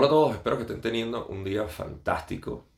Hola 0.00 0.06
a 0.06 0.10
todos, 0.10 0.34
espero 0.36 0.56
que 0.56 0.62
estén 0.62 0.80
teniendo 0.80 1.26
un 1.26 1.42
día 1.42 1.66
fantástico. 1.66 2.68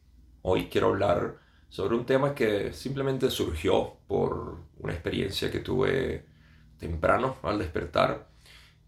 Hoy 0.41 0.71
quiero 0.71 0.87
hablar 0.87 1.37
sobre 1.69 1.95
un 1.95 2.07
tema 2.07 2.35
que 2.35 2.73
simplemente 2.73 3.31
surgió 3.31 3.99
por 4.07 4.57
una 4.79 4.95
experiencia 4.95 5.51
que 5.51 5.59
tuve 5.59 6.25
temprano 6.79 7.37
al 7.43 7.59
despertar 7.59 8.31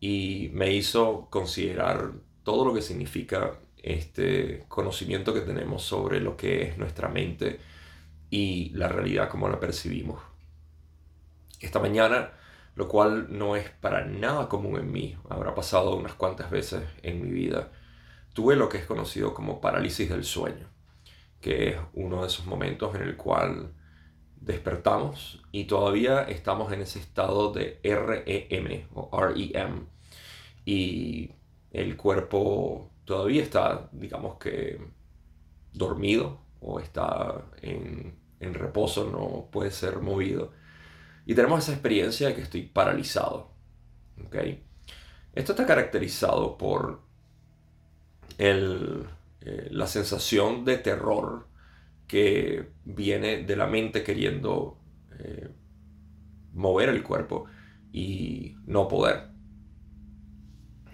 y 0.00 0.48
me 0.54 0.72
hizo 0.72 1.28
considerar 1.28 2.12
todo 2.42 2.64
lo 2.64 2.72
que 2.72 2.80
significa 2.80 3.58
este 3.76 4.64
conocimiento 4.66 5.34
que 5.34 5.42
tenemos 5.42 5.82
sobre 5.82 6.18
lo 6.18 6.34
que 6.34 6.62
es 6.62 6.78
nuestra 6.78 7.08
mente 7.08 7.60
y 8.30 8.70
la 8.70 8.88
realidad 8.88 9.28
como 9.28 9.50
la 9.50 9.60
percibimos. 9.60 10.22
Esta 11.60 11.80
mañana, 11.80 12.32
lo 12.76 12.88
cual 12.88 13.26
no 13.28 13.56
es 13.56 13.68
para 13.68 14.06
nada 14.06 14.48
común 14.48 14.78
en 14.78 14.90
mí, 14.90 15.18
habrá 15.28 15.54
pasado 15.54 15.94
unas 15.96 16.14
cuantas 16.14 16.50
veces 16.50 16.82
en 17.02 17.20
mi 17.20 17.30
vida, 17.30 17.70
tuve 18.32 18.56
lo 18.56 18.68
que 18.68 18.78
es 18.78 18.86
conocido 18.86 19.34
como 19.34 19.60
parálisis 19.60 20.08
del 20.08 20.24
sueño, 20.24 20.68
que 21.40 21.70
es 21.70 21.76
uno 21.94 22.22
de 22.22 22.28
esos 22.28 22.46
momentos 22.46 22.94
en 22.94 23.02
el 23.02 23.16
cual 23.16 23.74
despertamos 24.36 25.42
y 25.52 25.64
todavía 25.64 26.22
estamos 26.22 26.72
en 26.72 26.82
ese 26.82 26.98
estado 26.98 27.52
de 27.52 27.78
REM 27.82 28.88
o 28.94 29.10
REM 29.20 29.86
y 30.64 31.30
el 31.70 31.96
cuerpo 31.96 32.90
todavía 33.04 33.42
está, 33.42 33.88
digamos 33.92 34.36
que, 34.38 34.80
dormido 35.72 36.40
o 36.60 36.80
está 36.80 37.44
en, 37.62 38.16
en 38.40 38.54
reposo, 38.54 39.10
no 39.10 39.48
puede 39.50 39.70
ser 39.70 40.00
movido. 40.00 40.52
Y 41.24 41.34
tenemos 41.34 41.62
esa 41.62 41.72
experiencia 41.72 42.28
de 42.28 42.34
que 42.34 42.42
estoy 42.42 42.62
paralizado. 42.62 43.50
¿okay? 44.26 44.64
Esto 45.34 45.52
está 45.52 45.66
caracterizado 45.66 46.58
por 46.58 47.00
el, 48.38 49.06
eh, 49.40 49.68
la 49.70 49.86
sensación 49.86 50.64
de 50.64 50.78
terror 50.78 51.46
que 52.06 52.68
viene 52.84 53.42
de 53.42 53.56
la 53.56 53.66
mente 53.66 54.04
queriendo 54.04 54.78
eh, 55.18 55.48
mover 56.52 56.90
el 56.90 57.02
cuerpo 57.02 57.46
y 57.92 58.56
no 58.66 58.86
poder. 58.88 59.28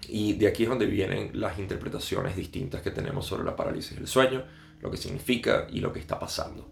Y 0.07 0.33
de 0.33 0.47
aquí 0.47 0.63
es 0.63 0.69
donde 0.69 0.87
vienen 0.87 1.31
las 1.33 1.59
interpretaciones 1.59 2.35
distintas 2.35 2.81
que 2.81 2.91
tenemos 2.91 3.25
sobre 3.25 3.43
la 3.43 3.55
parálisis 3.55 3.95
del 3.95 4.07
sueño, 4.07 4.43
lo 4.81 4.89
que 4.89 4.97
significa 4.97 5.67
y 5.69 5.79
lo 5.81 5.93
que 5.93 5.99
está 5.99 6.17
pasando. 6.17 6.67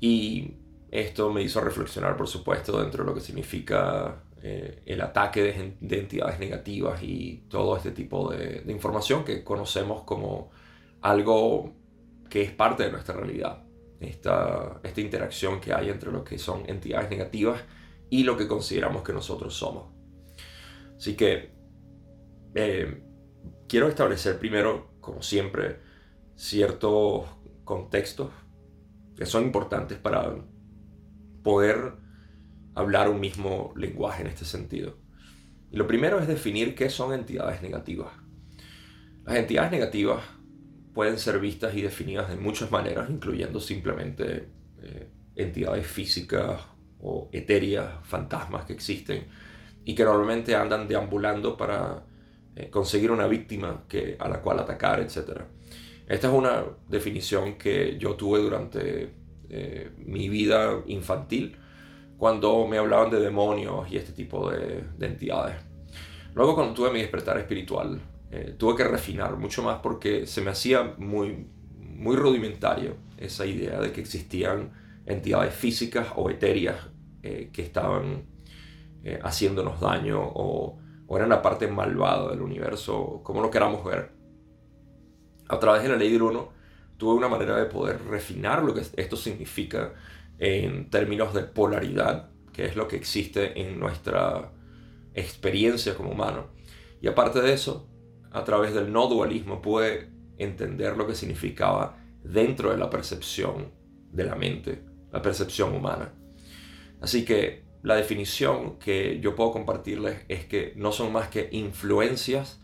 Y 0.00 0.54
esto 0.90 1.30
me 1.32 1.42
hizo 1.42 1.60
reflexionar, 1.60 2.16
por 2.16 2.28
supuesto, 2.28 2.80
dentro 2.80 3.04
de 3.04 3.10
lo 3.10 3.14
que 3.14 3.20
significa 3.20 4.22
eh, 4.46 4.82
el 4.84 5.00
ataque 5.00 5.74
de, 5.80 5.96
entidades 5.96 6.38
negativas 6.38 7.02
y 7.02 7.46
todo 7.48 7.78
este 7.78 7.92
tipo 7.92 8.30
de, 8.30 8.62
información 8.68 9.24
que 9.24 9.42
conocemos 9.42 10.02
como 10.02 10.50
algo 11.00 11.72
que 12.28 12.42
es 12.42 12.52
parte 12.52 12.82
de 12.82 12.92
nuestra 12.92 13.16
realidad. 13.16 13.64
Esta, 14.00 14.82
esta 14.82 15.00
interacción 15.00 15.62
que 15.62 15.72
hay 15.72 15.88
entre 15.88 16.12
lo 16.12 16.22
que 16.22 16.36
son 16.36 16.64
entidades 16.66 17.08
negativas 17.08 17.62
y 18.10 18.24
lo 18.24 18.36
que 18.36 18.46
consideramos 18.46 19.02
que 19.02 19.14
nosotros 19.14 19.54
somos. 19.54 19.84
Así 20.94 21.16
que 21.16 21.54
eh, 22.54 23.02
quiero 23.66 23.88
establecer 23.88 24.38
primero, 24.38 24.90
como 25.00 25.22
siempre, 25.22 25.78
ciertos 26.36 27.24
contextos 27.64 28.28
que 29.16 29.24
son 29.24 29.44
importantes 29.44 29.96
para 29.96 30.34
poder 31.42 32.03
hablar 32.74 33.08
un 33.08 33.20
mismo 33.20 33.72
lenguaje 33.76 34.22
en 34.22 34.28
este 34.28 34.44
sentido. 34.44 34.96
Y 35.70 35.76
lo 35.76 35.86
primero 35.86 36.18
es 36.18 36.26
definir 36.26 36.74
qué 36.74 36.90
son 36.90 37.12
entidades 37.12 37.62
negativas. 37.62 38.12
Las 39.24 39.36
entidades 39.36 39.72
negativas 39.72 40.22
pueden 40.92 41.18
ser 41.18 41.40
vistas 41.40 41.74
y 41.74 41.82
definidas 41.82 42.28
de 42.28 42.36
muchas 42.36 42.70
maneras, 42.70 43.10
incluyendo 43.10 43.60
simplemente 43.60 44.48
eh, 44.82 45.08
entidades 45.34 45.86
físicas 45.86 46.60
o 47.00 47.28
etéreas, 47.32 47.90
fantasmas 48.04 48.64
que 48.64 48.72
existen 48.72 49.26
y 49.84 49.94
que 49.94 50.04
normalmente 50.04 50.54
andan 50.54 50.86
deambulando 50.86 51.56
para 51.56 52.04
eh, 52.54 52.70
conseguir 52.70 53.10
una 53.10 53.26
víctima 53.26 53.84
que, 53.88 54.16
a 54.18 54.28
la 54.28 54.40
cual 54.40 54.60
atacar, 54.60 55.00
etc. 55.00 55.42
Esta 56.06 56.28
es 56.28 56.32
una 56.32 56.64
definición 56.88 57.58
que 57.58 57.98
yo 57.98 58.14
tuve 58.14 58.38
durante 58.38 59.12
eh, 59.48 59.90
mi 59.98 60.28
vida 60.28 60.82
infantil 60.86 61.56
cuando 62.24 62.66
me 62.66 62.78
hablaban 62.78 63.10
de 63.10 63.20
demonios 63.20 63.86
y 63.92 63.98
este 63.98 64.12
tipo 64.12 64.50
de, 64.50 64.82
entidades. 64.98 65.56
Luego 66.34 66.54
cuando 66.54 66.72
tuve 66.72 66.90
mi 66.90 67.00
despertar 67.00 67.36
espiritual, 67.36 68.00
eh, 68.30 68.54
tuve 68.56 68.76
que 68.76 68.84
refinar 68.84 69.36
mucho 69.36 69.62
más 69.62 69.80
porque 69.80 70.26
se 70.26 70.40
me 70.40 70.50
hacía 70.50 70.94
muy, 70.96 71.46
muy 71.76 72.16
rudimentario 72.16 72.96
esa 73.18 73.44
idea 73.44 73.78
de 73.78 73.92
que 73.92 74.00
existían 74.00 74.72
entidades 75.04 75.54
físicas 75.54 76.06
o 76.16 76.30
etéreas 76.30 76.76
eh, 77.22 77.50
que 77.52 77.60
estaban 77.60 78.24
eh, 79.02 79.20
haciéndonos 79.22 79.78
daño 79.78 80.22
o, 80.22 80.78
o, 81.06 81.16
eran 81.18 81.28
la 81.28 81.42
parte 81.42 81.66
malvada 81.66 82.30
del 82.30 82.40
universo, 82.40 83.20
como 83.22 83.42
lo 83.42 83.50
queramos 83.50 83.84
ver. 83.84 84.12
A 85.50 85.58
través 85.58 85.82
de 85.82 85.90
la 85.90 85.96
ley 85.96 86.10
del 86.10 86.22
uno, 86.22 86.48
tuve 86.96 87.16
una 87.16 87.28
manera 87.28 87.58
de 87.58 87.66
poder 87.66 88.02
refinar 88.06 88.62
lo 88.62 88.72
que 88.72 88.80
esto 88.80 89.14
significa 89.14 89.92
en 90.38 90.90
términos 90.90 91.34
de 91.34 91.42
polaridad, 91.42 92.30
que 92.52 92.64
es 92.64 92.76
lo 92.76 92.88
que 92.88 92.96
existe 92.96 93.60
en 93.60 93.78
nuestra 93.78 94.52
experiencia 95.14 95.94
como 95.94 96.10
humano. 96.10 96.48
Y 97.00 97.08
aparte 97.08 97.40
de 97.40 97.52
eso, 97.52 97.88
a 98.30 98.44
través 98.44 98.74
del 98.74 98.92
no 98.92 99.06
dualismo 99.06 99.62
pude 99.62 100.10
entender 100.38 100.96
lo 100.96 101.06
que 101.06 101.14
significaba 101.14 101.98
dentro 102.22 102.70
de 102.70 102.78
la 102.78 102.90
percepción 102.90 103.72
de 104.10 104.24
la 104.24 104.34
mente, 104.34 104.82
la 105.12 105.22
percepción 105.22 105.74
humana. 105.74 106.12
Así 107.00 107.24
que 107.24 107.64
la 107.82 107.96
definición 107.96 108.78
que 108.78 109.20
yo 109.20 109.34
puedo 109.34 109.52
compartirles 109.52 110.24
es 110.28 110.46
que 110.46 110.72
no 110.76 110.90
son 110.90 111.12
más 111.12 111.28
que 111.28 111.48
influencias 111.52 112.60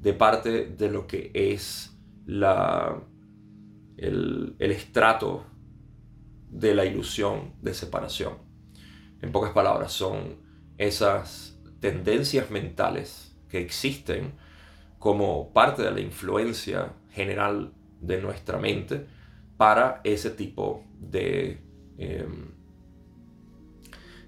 de 0.00 0.12
parte 0.12 0.66
de 0.66 0.90
lo 0.90 1.06
que 1.06 1.30
es 1.32 1.96
la, 2.26 3.00
el, 3.96 4.56
el 4.58 4.70
estrato 4.72 5.46
de 6.54 6.74
la 6.74 6.84
ilusión 6.84 7.52
de 7.60 7.74
separación. 7.74 8.34
En 9.20 9.32
pocas 9.32 9.52
palabras, 9.52 9.92
son 9.92 10.36
esas 10.78 11.58
tendencias 11.80 12.50
mentales 12.50 13.36
que 13.48 13.60
existen 13.60 14.34
como 14.98 15.52
parte 15.52 15.82
de 15.82 15.90
la 15.90 16.00
influencia 16.00 16.92
general 17.10 17.72
de 18.00 18.22
nuestra 18.22 18.58
mente 18.58 19.06
para 19.56 20.00
ese 20.04 20.30
tipo 20.30 20.84
de, 20.98 21.60
em, 21.98 22.52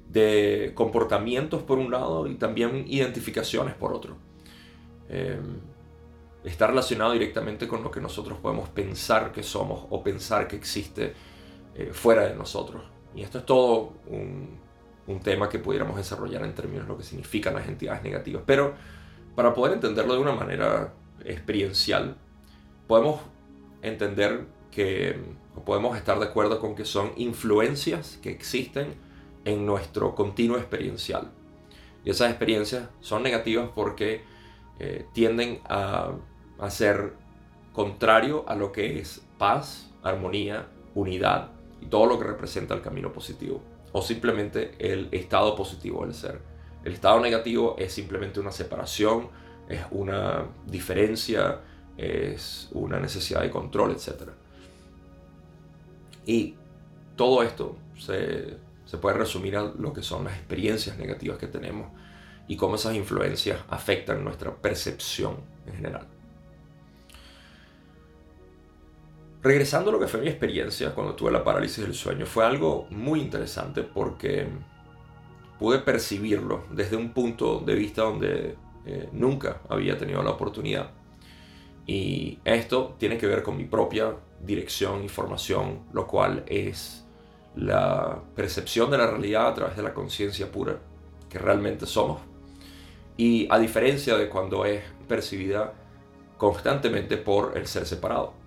de 0.08 0.72
comportamientos 0.75 1.62
por 1.62 1.78
un 1.78 1.91
lado 1.93 2.26
y 2.26 2.34
también 2.34 2.84
identificaciones 2.88 3.75
por 3.75 3.93
otro. 3.93 4.16
Em, 5.08 5.60
está 6.44 6.66
relacionado 6.66 7.12
directamente 7.12 7.69
con 7.69 7.82
lo 7.82 7.91
que 7.91 8.00
nosotros 8.00 8.38
podemos 8.38 8.69
pensar 8.69 9.32
que 9.32 9.43
somos 9.43 9.87
o 9.91 10.03
pensar 10.03 10.48
que 10.48 10.56
existe 10.56 11.14
eh, 11.78 11.91
fuera 11.92 12.22
de 12.26 12.34
nosotros. 12.34 12.82
Y 13.14 13.20
esto 13.20 13.38
es 13.38 13.44
todo 13.44 13.92
un, 14.06 14.59
un, 15.06 15.20
tema 15.20 15.50
que 15.50 15.59
pudiéramos 15.59 15.97
desarrollar 15.97 16.42
en 16.42 16.54
términos 16.54 16.87
de 16.87 16.88
lo 16.88 16.97
que 16.97 17.04
significan 17.04 17.54
las 17.54 17.69
entidades 17.69 18.03
negativas. 18.03 18.42
Pero 18.47 18.72
para 19.34 19.53
poder 19.53 19.75
entenderlo 19.75 20.14
de 20.14 20.20
una 20.20 20.32
manera 20.32 20.94
experiencial, 21.22 22.16
podemos 22.87 23.20
entender 23.82 24.47
que, 24.70 25.20
o 25.54 25.64
podemos 25.66 25.98
estar 25.98 26.19
de 26.19 26.25
acuerdo 26.25 26.60
con 26.60 26.75
que 26.75 26.87
son 26.87 27.12
influencias 27.17 28.19
que 28.23 28.31
existen 28.31 28.94
en 29.44 29.67
nuestro 29.67 30.14
continuo 30.14 30.56
experiencial. 30.56 31.31
Y 32.06 32.11
esas 32.11 32.31
experiencias 32.31 32.88
son 33.02 33.23
negativas 33.23 33.69
porque 33.75 34.23
eh, 34.78 35.05
tienden 35.12 35.61
a, 35.69 36.12
a 36.58 36.70
ser 36.70 37.12
contrario 37.75 38.46
a 38.49 38.55
lo 38.55 38.73
que 38.73 38.99
es 38.99 39.20
paz, 39.37 39.90
armonía, 40.02 40.69
unidad 40.94 41.50
y 41.81 41.87
todo 41.87 42.06
lo 42.06 42.19
que 42.19 42.25
representa 42.25 42.75
el 42.75 42.81
camino 42.81 43.12
positivo 43.12 43.62
o 43.93 44.02
simplemente 44.02 44.75
el 44.78 45.08
estado 45.12 45.55
positivo 45.55 46.05
del 46.05 46.14
ser. 46.14 46.40
El 46.84 46.93
estado 46.93 47.20
negativo 47.20 47.76
es 47.78 47.93
simplemente 47.93 48.40
una 48.40 48.52
separación, 48.52 49.28
es 49.69 49.81
una 49.90 50.44
diferencia, 50.67 51.61
es 51.96 52.69
una 52.73 53.00
necesidad 53.00 53.43
de 53.43 53.50
control, 53.50 53.93
etc. 53.93 54.31
Y 56.26 56.55
todo 57.17 57.43
esto 57.43 57.76
se, 57.99 58.56
se 58.84 58.99
puede 58.99 59.17
resumir 59.17 59.56
a 59.56 59.62
lo 59.62 59.93
que 59.93 60.02
son 60.02 60.25
las 60.25 60.37
experiencias 60.37 60.99
negativas 60.99 61.38
que 61.38 61.46
tenemos 61.46 61.90
y 62.49 62.56
cómo 62.56 62.76
esas 62.76 62.94
influencias 62.94 63.61
afectan 63.69 64.23
nuestra 64.23 64.55
percepción 64.55 65.37
en 65.67 65.75
general. 65.75 66.06
Regresando 69.46 69.90
a 69.90 69.93
lo 69.93 70.00
que 70.00 70.08
fue 70.08 70.22
mi 70.22 70.26
experiencia 70.26 70.93
cuando 70.93 71.14
tuve 71.14 71.31
la 71.31 71.44
parálisis 71.44 71.84
del 71.84 71.94
sueño, 71.94 72.26
fue 72.26 72.44
algo 72.44 72.88
muy 72.90 73.20
interesante 73.20 73.84
porque 73.84 74.48
pude 75.56 75.78
percibirlo 75.78 76.64
desde 76.72 76.96
un 76.96 77.12
punto 77.12 77.60
de 77.60 77.76
vista 77.76 78.02
donde 78.02 78.56
eh, 78.84 79.08
nunca 79.12 79.60
había 79.69 79.96
tenido 79.96 80.20
la 80.25 80.31
oportunidad. 80.31 80.90
Y 81.87 82.40
esto 82.44 82.96
tiene 82.98 83.19
que 83.19 83.28
ver 83.28 83.44
con 83.44 83.56
mi 83.56 83.62
propia 83.66 84.16
dirección 84.40 85.04
y 85.04 85.08
formación, 85.08 85.84
lo 85.92 86.08
cual 86.08 86.42
es 86.49 87.06
la 87.54 88.20
percepción 88.34 88.90
de 88.90 88.99
la 88.99 89.06
realidad 89.06 89.46
a 89.46 89.54
través 89.54 89.76
de 89.76 89.84
la 89.84 89.94
conciencia 89.94 90.50
pura 90.50 90.81
que 91.31 91.38
realmente 91.38 91.87
somos. 91.87 92.20
Y 93.16 93.46
a 93.49 93.60
diferencia 93.60 94.16
de 94.16 94.28
cuando 94.28 94.64
es 94.64 94.82
percibida 95.06 95.72
constantemente 96.37 97.16
por 97.16 97.56
el 97.56 97.69
ser 97.69 97.87
separado, 97.87 98.44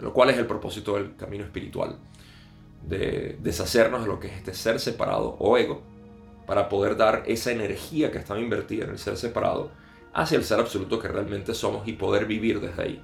lo 0.00 0.12
cual 0.12 0.30
es 0.30 0.38
el 0.38 0.46
propósito 0.46 0.94
del 0.94 1.16
camino 1.16 1.44
espiritual, 1.44 1.98
de 2.82 3.38
deshacernos 3.40 4.02
de 4.02 4.08
lo 4.08 4.18
que 4.18 4.28
es 4.28 4.34
este 4.34 4.54
ser 4.54 4.80
separado 4.80 5.36
o 5.38 5.56
ego, 5.58 5.82
para 6.46 6.68
poder 6.68 6.96
dar 6.96 7.22
esa 7.26 7.52
energía 7.52 8.10
que 8.10 8.18
estaba 8.18 8.40
invertida 8.40 8.84
en 8.84 8.90
el 8.90 8.98
ser 8.98 9.16
separado 9.16 9.70
hacia 10.12 10.36
el 10.36 10.44
ser 10.44 10.58
absoluto 10.58 10.98
que 10.98 11.08
realmente 11.08 11.54
somos 11.54 11.86
y 11.86 11.92
poder 11.92 12.26
vivir 12.26 12.60
desde 12.60 12.82
ahí. 12.82 13.02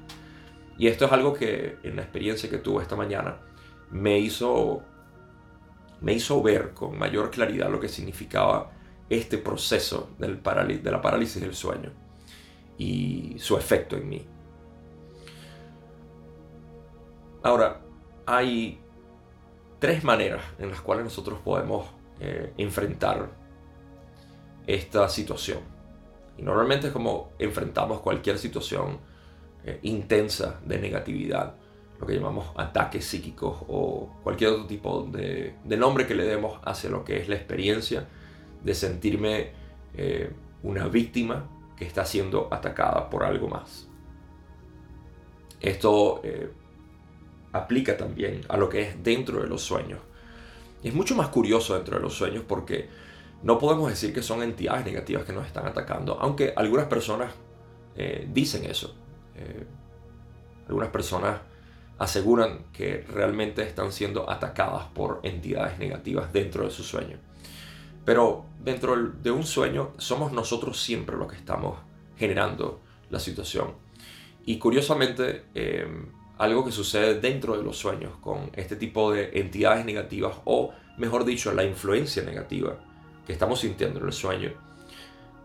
Y 0.78 0.88
esto 0.88 1.06
es 1.06 1.12
algo 1.12 1.32
que 1.32 1.76
en 1.82 1.96
la 1.96 2.02
experiencia 2.02 2.50
que 2.50 2.58
tuve 2.58 2.82
esta 2.82 2.96
mañana 2.96 3.38
me 3.90 4.18
hizo, 4.18 4.82
me 6.00 6.12
hizo 6.12 6.42
ver 6.42 6.72
con 6.74 6.98
mayor 6.98 7.30
claridad 7.30 7.70
lo 7.70 7.80
que 7.80 7.88
significaba 7.88 8.72
este 9.08 9.38
proceso 9.38 10.10
del 10.18 10.42
de 10.42 10.90
la 10.90 11.00
parálisis 11.00 11.40
del 11.40 11.54
sueño 11.54 11.92
y 12.78 13.36
su 13.38 13.56
efecto 13.56 13.96
en 13.96 14.08
mí. 14.08 14.26
Ahora, 17.46 17.80
hay 18.26 18.80
tres 19.78 20.02
maneras 20.02 20.42
en 20.58 20.68
las 20.68 20.80
cuales 20.80 21.04
nosotros 21.04 21.38
podemos 21.44 21.86
eh, 22.18 22.52
enfrentar 22.58 23.28
esta 24.66 25.08
situación. 25.08 25.60
Y 26.36 26.42
normalmente 26.42 26.88
es 26.88 26.92
como 26.92 27.30
enfrentamos 27.38 28.00
cualquier 28.00 28.38
situación 28.38 28.98
eh, 29.64 29.78
intensa 29.82 30.58
de 30.64 30.80
negatividad, 30.80 31.54
lo 32.00 32.06
que 32.08 32.14
llamamos 32.14 32.46
ataques 32.56 33.04
psíquicos 33.04 33.58
o 33.68 34.10
cualquier 34.24 34.50
otro 34.50 34.66
tipo 34.66 35.08
de, 35.08 35.54
nombre 35.78 36.04
que 36.08 36.16
le 36.16 36.24
demos 36.24 36.58
hacia 36.64 36.90
lo 36.90 37.04
que 37.04 37.18
es 37.18 37.28
la 37.28 37.36
experiencia 37.36 38.08
de 38.64 38.74
sentirme 38.74 39.52
eh, 39.94 40.32
una 40.64 40.88
víctima 40.88 41.48
que 41.76 41.84
está 41.84 42.04
siendo 42.06 42.48
atacada 42.50 43.08
por 43.08 43.22
algo 43.22 43.46
más. 43.46 43.88
Esto 45.60 46.20
eh, 46.24 46.50
aplica 47.56 47.96
también 47.96 48.42
a 48.48 48.56
lo 48.56 48.68
que 48.68 48.82
es 48.82 49.02
dentro 49.02 49.42
de 49.42 49.48
los 49.48 49.62
sueños. 49.62 50.00
Es 50.82 50.94
mucho 50.94 51.14
más 51.14 51.28
curioso 51.28 51.74
dentro 51.74 51.96
de 51.96 52.02
los 52.02 52.14
sueños 52.14 52.44
porque 52.46 52.88
no 53.42 53.58
podemos 53.58 53.90
decir 53.90 54.12
que 54.12 54.22
son 54.22 54.42
entidades 54.42 54.84
negativas 54.84 55.24
que 55.24 55.32
nos 55.32 55.46
están 55.46 55.66
atacando, 55.66 56.18
aunque 56.20 56.52
algunas 56.56 56.86
personas 56.86 57.32
eh, 57.96 58.28
dicen 58.32 58.64
eso. 58.64 58.94
algunas 60.68 60.88
personas 60.90 61.40
aseguran 61.98 62.66
que 62.72 63.04
realmente 63.08 63.62
están 63.62 63.92
siendo 63.92 64.28
atacadas 64.28 64.86
por 64.94 65.20
entidades 65.22 65.78
negativas 65.78 66.32
dentro 66.32 66.64
de 66.64 66.70
su 66.70 66.82
sueño. 66.82 67.18
Pero 68.04 68.44
dentro 68.62 68.96
de 68.96 69.30
un 69.30 69.44
sueño 69.44 69.92
somos 69.98 70.32
nosotros 70.32 70.80
siempre 70.80 71.16
los 71.16 71.28
que 71.28 71.36
estamos 71.36 71.78
generando 72.16 72.80
la 73.10 73.18
situación. 73.18 73.74
Y 74.44 74.58
curiosamente, 74.58 75.44
em, 75.54 76.06
algo 76.38 76.64
que 76.64 76.72
sucede 76.72 77.20
dentro 77.20 77.56
de 77.56 77.62
los 77.62 77.78
sueños 77.78 78.12
con 78.20 78.50
este 78.54 78.76
tipo 78.76 79.12
de 79.12 79.30
entidades 79.34 79.84
negativas, 79.84 80.36
o 80.44 80.72
mejor 80.98 81.24
dicho, 81.24 81.52
la 81.52 81.64
influencia 81.64 82.22
negativa 82.22 82.78
que 83.26 83.32
estamos 83.32 83.60
sintiendo 83.60 84.00
en 84.00 84.06
el 84.06 84.12
sueño, 84.12 84.52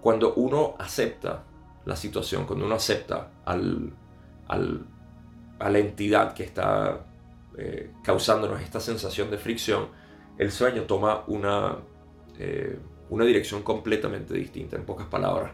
cuando 0.01 0.33
uno 0.33 0.75
acepta 0.79 1.43
la 1.85 1.95
situación, 1.95 2.45
cuando 2.45 2.65
uno 2.65 2.75
acepta 2.75 3.31
al, 3.45 3.93
a 4.47 5.69
la 5.69 5.79
entidad 5.79 6.33
que 6.33 6.43
está 6.43 7.05
eh, 7.57 7.91
causándonos 8.03 8.61
esta 8.61 8.79
sensación 8.79 9.31
de 9.31 9.37
fricción, 9.37 9.89
el 10.37 10.51
sueño 10.51 10.83
toma 10.83 11.23
una 11.27 11.77
eh, 12.39 12.79
una 13.11 13.25
dirección 13.25 13.61
completamente 13.61 14.33
distinta. 14.33 14.77
En 14.77 14.85
pocas 14.85 15.05
palabras, 15.05 15.51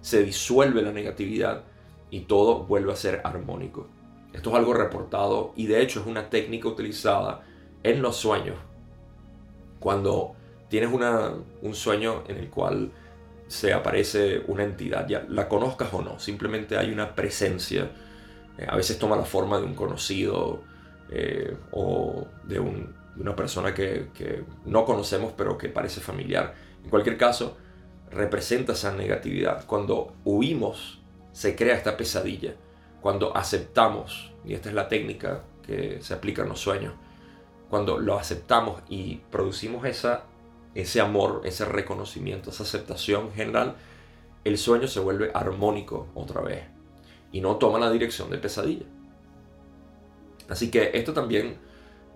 se 0.00 0.22
disuelve 0.22 0.80
la 0.80 0.92
negatividad 0.92 1.64
y 2.08 2.20
todo 2.20 2.64
vuelve 2.64 2.92
a 2.92 2.96
ser 2.96 3.20
armónico. 3.24 3.88
Esto 4.32 4.50
es 4.50 4.56
algo 4.56 4.74
reportado 4.74 5.52
y 5.56 5.66
de 5.66 5.82
hecho 5.82 6.00
es 6.00 6.06
una 6.06 6.30
técnica 6.30 6.68
utilizada 6.68 7.42
en 7.82 8.02
los 8.02 8.16
sueños. 8.16 8.56
Cuando 9.78 10.34
tienes 10.68 10.90
un 10.92 11.74
sueño 11.74 12.24
en 12.28 12.36
el 12.36 12.48
cual 12.50 12.92
se 13.48 13.72
aparece 13.72 14.42
una 14.46 14.62
entidad, 14.62 15.08
ya 15.08 15.24
la 15.28 15.48
conozcas 15.48 15.92
o 15.92 16.02
no, 16.02 16.18
simplemente 16.20 16.76
hay 16.78 16.92
una 16.92 17.14
presencia. 17.14 17.90
Eh, 18.56 18.66
a 18.68 18.76
veces 18.76 18.98
toma 18.98 19.16
la 19.16 19.24
forma 19.24 19.58
de 19.58 19.64
un 19.64 19.74
conocido 19.74 20.62
eh, 21.10 21.56
o 21.72 22.28
de 22.44 22.60
un, 22.60 22.94
una 23.16 23.36
persona 23.36 23.74
que, 23.74 24.44
no 24.64 24.84
conocemos 24.84 25.32
pero 25.36 25.58
que 25.58 25.68
parece 25.68 26.00
familiar. 26.00 26.54
En 26.82 26.90
cualquier 26.90 27.16
caso, 27.16 27.56
representa 28.10 28.72
esa 28.72 28.94
negatividad. 28.94 29.66
Cuando 29.66 30.14
huimos, 30.24 31.00
se 31.32 31.54
crea 31.54 31.74
esta 31.74 31.96
pesadilla. 31.96 32.54
Cuando 33.00 33.36
aceptamos, 33.36 34.32
y 34.44 34.54
esta 34.54 34.68
es 34.68 34.74
la 34.74 34.88
técnica 34.88 35.44
que 35.66 36.00
se 36.02 36.14
aplica 36.14 36.42
en 36.42 36.48
los 36.48 36.60
sueños, 36.60 36.94
cuando 37.68 37.98
lo 37.98 38.18
aceptamos 38.18 38.82
y 38.88 39.16
producimos 39.30 39.84
esa, 39.84 40.24
ese 40.74 41.00
amor, 41.00 41.42
ese 41.44 41.64
reconocimiento, 41.64 42.50
esa 42.50 42.64
aceptación 42.64 43.32
general, 43.32 43.76
el 44.44 44.58
sueño 44.58 44.88
se 44.88 45.00
vuelve 45.00 45.30
armónico 45.32 46.08
otra 46.14 46.40
vez 46.40 46.64
y 47.32 47.40
no 47.40 47.56
toma 47.56 47.78
la 47.78 47.90
dirección 47.90 48.30
de 48.30 48.38
pesadilla. 48.38 48.86
Así 50.48 50.70
que 50.70 50.90
esto 50.94 51.12
también 51.12 51.58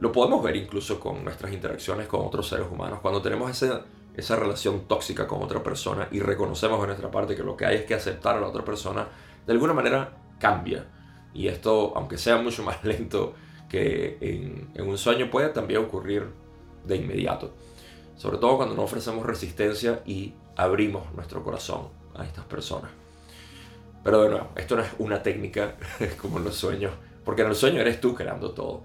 lo 0.01 0.11
podemos 0.11 0.43
ver 0.43 0.57
incluso 0.57 0.99
con 0.99 1.23
nuestras 1.23 1.53
interacciones 1.53 2.09
con 2.09 2.27
otros 2.27 2.49
seres 2.49 2.67
humanos. 2.71 2.99
Cuando 3.01 3.23
tenemos 3.23 3.51
esa, 3.51 3.83
esa 4.17 4.37
relación 4.37 4.89
tóxica 4.89 5.27
con 5.27 5.43
otra 5.43 5.63
persona 5.63 6.09
y 6.11 6.19
reconocemos 6.19 6.81
en 6.81 6.87
nuestra 6.87 7.11
parte 7.11 7.37
que 7.37 7.45
lo 7.45 7.57
que 7.57 7.67
hay 7.67 7.77
es 7.77 7.85
que 7.85 7.95
aceptar 7.95 8.37
a 8.37 8.41
la 8.41 8.49
otra 8.49 8.65
persona, 8.65 9.07
de 9.47 9.53
alguna 9.53 9.73
manera 9.73 10.24
cambia. 10.39 10.87
Y 11.33 11.49
esto, 11.49 11.93
aunque 11.97 12.19
sea 12.19 12.37
mucho 12.39 12.63
más 12.65 12.85
lento 12.85 13.35
que 13.69 14.19
en, 14.21 14.71
en 14.75 14.89
un 14.89 14.99
sueño, 14.99 15.31
puede 15.31 15.49
también 15.49 15.81
ocurrir 15.81 16.29
de 16.85 16.97
inmediato. 16.97 17.55
Sobre 18.17 18.39
todo 18.39 18.57
cuando 18.57 18.75
no 18.75 18.83
ofrecemos 18.83 19.27
resistencia 19.27 20.03
y 20.07 20.35
abrimos 20.57 21.13
nuestro 21.15 21.43
corazón 21.43 21.89
a 22.15 22.25
estas 22.25 22.45
personas. 22.45 22.91
Pero 24.05 24.23
de 24.23 24.29
nuevo, 24.31 24.49
esto 24.57 24.77
no 24.77 24.83
es 24.83 24.91
una 24.99 25.23
técnica 25.23 25.77
como 26.21 26.39
en 26.39 26.45
los 26.45 26.55
sueños, 26.55 26.93
porque 27.25 27.43
en 27.43 27.49
el 27.49 27.55
sueño 27.55 27.81
eres 27.81 28.01
tú 28.01 28.15
creando 28.15 28.53
todo 28.53 28.83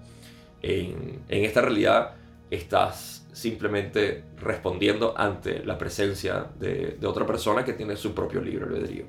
en, 0.62 1.22
esta 1.28 1.62
realidad 1.62 2.14
estás 2.50 3.26
simplemente 3.32 4.24
respondiendo 4.38 5.14
ante 5.16 5.64
la 5.64 5.78
presencia 5.78 6.46
de, 6.58 6.98
otra 7.04 7.26
persona 7.26 7.64
que 7.64 7.72
tiene 7.74 7.96
su 7.96 8.14
propio 8.14 8.40
libre 8.40 8.64
albedrío. 8.64 9.04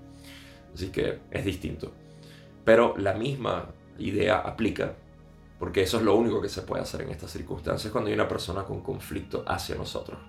Así 0.73 0.89
que 0.89 1.19
es 1.29 1.45
distinto. 1.45 1.91
Pero 2.63 2.95
la 2.97 3.13
misma 3.13 3.67
idea 3.97 4.39
aplica, 4.39 4.93
porque 5.59 5.83
eso 5.83 5.97
es 5.97 6.03
lo 6.03 6.15
único 6.15 6.41
que 6.41 6.49
se 6.49 6.61
puede 6.61 6.81
hacer 6.81 7.01
en 7.01 7.09
estas 7.09 7.31
circunstancias 7.31 7.91
cuando 7.91 8.09
hay 8.09 8.13
una 8.13 8.27
persona 8.27 8.63
con 8.63 8.81
conflicto 8.81 9.43
hacia 9.47 9.75
nosotros. 9.75 10.19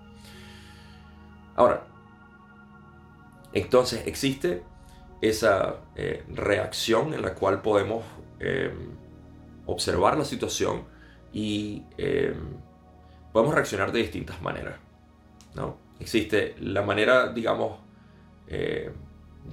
Ahora, 1.57 1.85
entonces 3.53 4.07
existe 4.07 4.63
esa 5.21 5.77
eh, 5.95 6.25
reacción 6.35 7.15
en 7.15 7.23
la 7.23 7.35
cual 7.35 7.63
podemos 7.63 8.05
eh, 8.41 8.73
observar 9.67 10.19
la 10.19 10.25
situación 10.25 10.85
y 11.33 11.85
em, 11.97 12.35
podemos 13.33 13.55
reaccionar 13.55 13.93
de 13.93 14.01
distintas 14.01 14.41
maneras. 14.43 14.75
¿no? 15.55 15.77
Existe 16.01 16.57
la 16.61 16.83
manera, 16.83 17.33
digamos, 17.33 17.79
eh, 18.49 18.91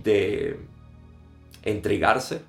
de 0.04 0.60
entregarse 1.64 2.42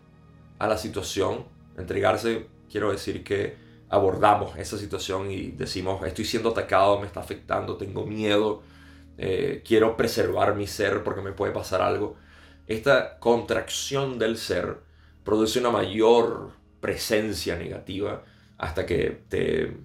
a 0.60 0.68
la 0.68 0.78
situación. 0.78 1.46
Entregarse, 1.76 2.46
quiero 2.70 2.92
decir 2.92 3.24
que 3.24 3.56
abordamos 3.88 4.56
esa 4.56 4.78
situación 4.78 5.32
y 5.32 5.50
decimos, 5.50 6.04
estoy 6.06 6.24
siendo 6.24 6.50
atacado, 6.50 7.00
me 7.00 7.06
está 7.06 7.20
afectando, 7.20 7.76
tengo 7.76 8.06
miedo, 8.06 8.62
eh, 9.18 9.62
quiero 9.66 9.96
preservar 9.96 10.54
mi 10.54 10.68
ser 10.68 11.02
porque 11.02 11.22
me 11.22 11.32
puede 11.32 11.52
pasar 11.52 11.82
algo. 11.82 12.16
Esta 12.68 13.18
contracción 13.18 14.18
del 14.18 14.36
ser 14.36 14.78
produce 15.24 15.58
una 15.58 15.70
mayor 15.70 16.52
presencia 16.80 17.56
negativa 17.56 18.22
hasta 18.58 18.86
que 18.86 19.22
te, 19.28 19.76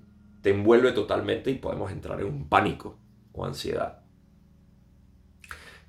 te 0.42 0.50
envuelve 0.50 0.92
totalmente 0.92 1.52
y 1.52 1.56
podemos 1.56 1.92
entrar 1.92 2.20
en 2.20 2.28
un 2.28 2.50
pánico 2.50 2.98
o 3.32 3.46
ansiedad. 3.46 4.02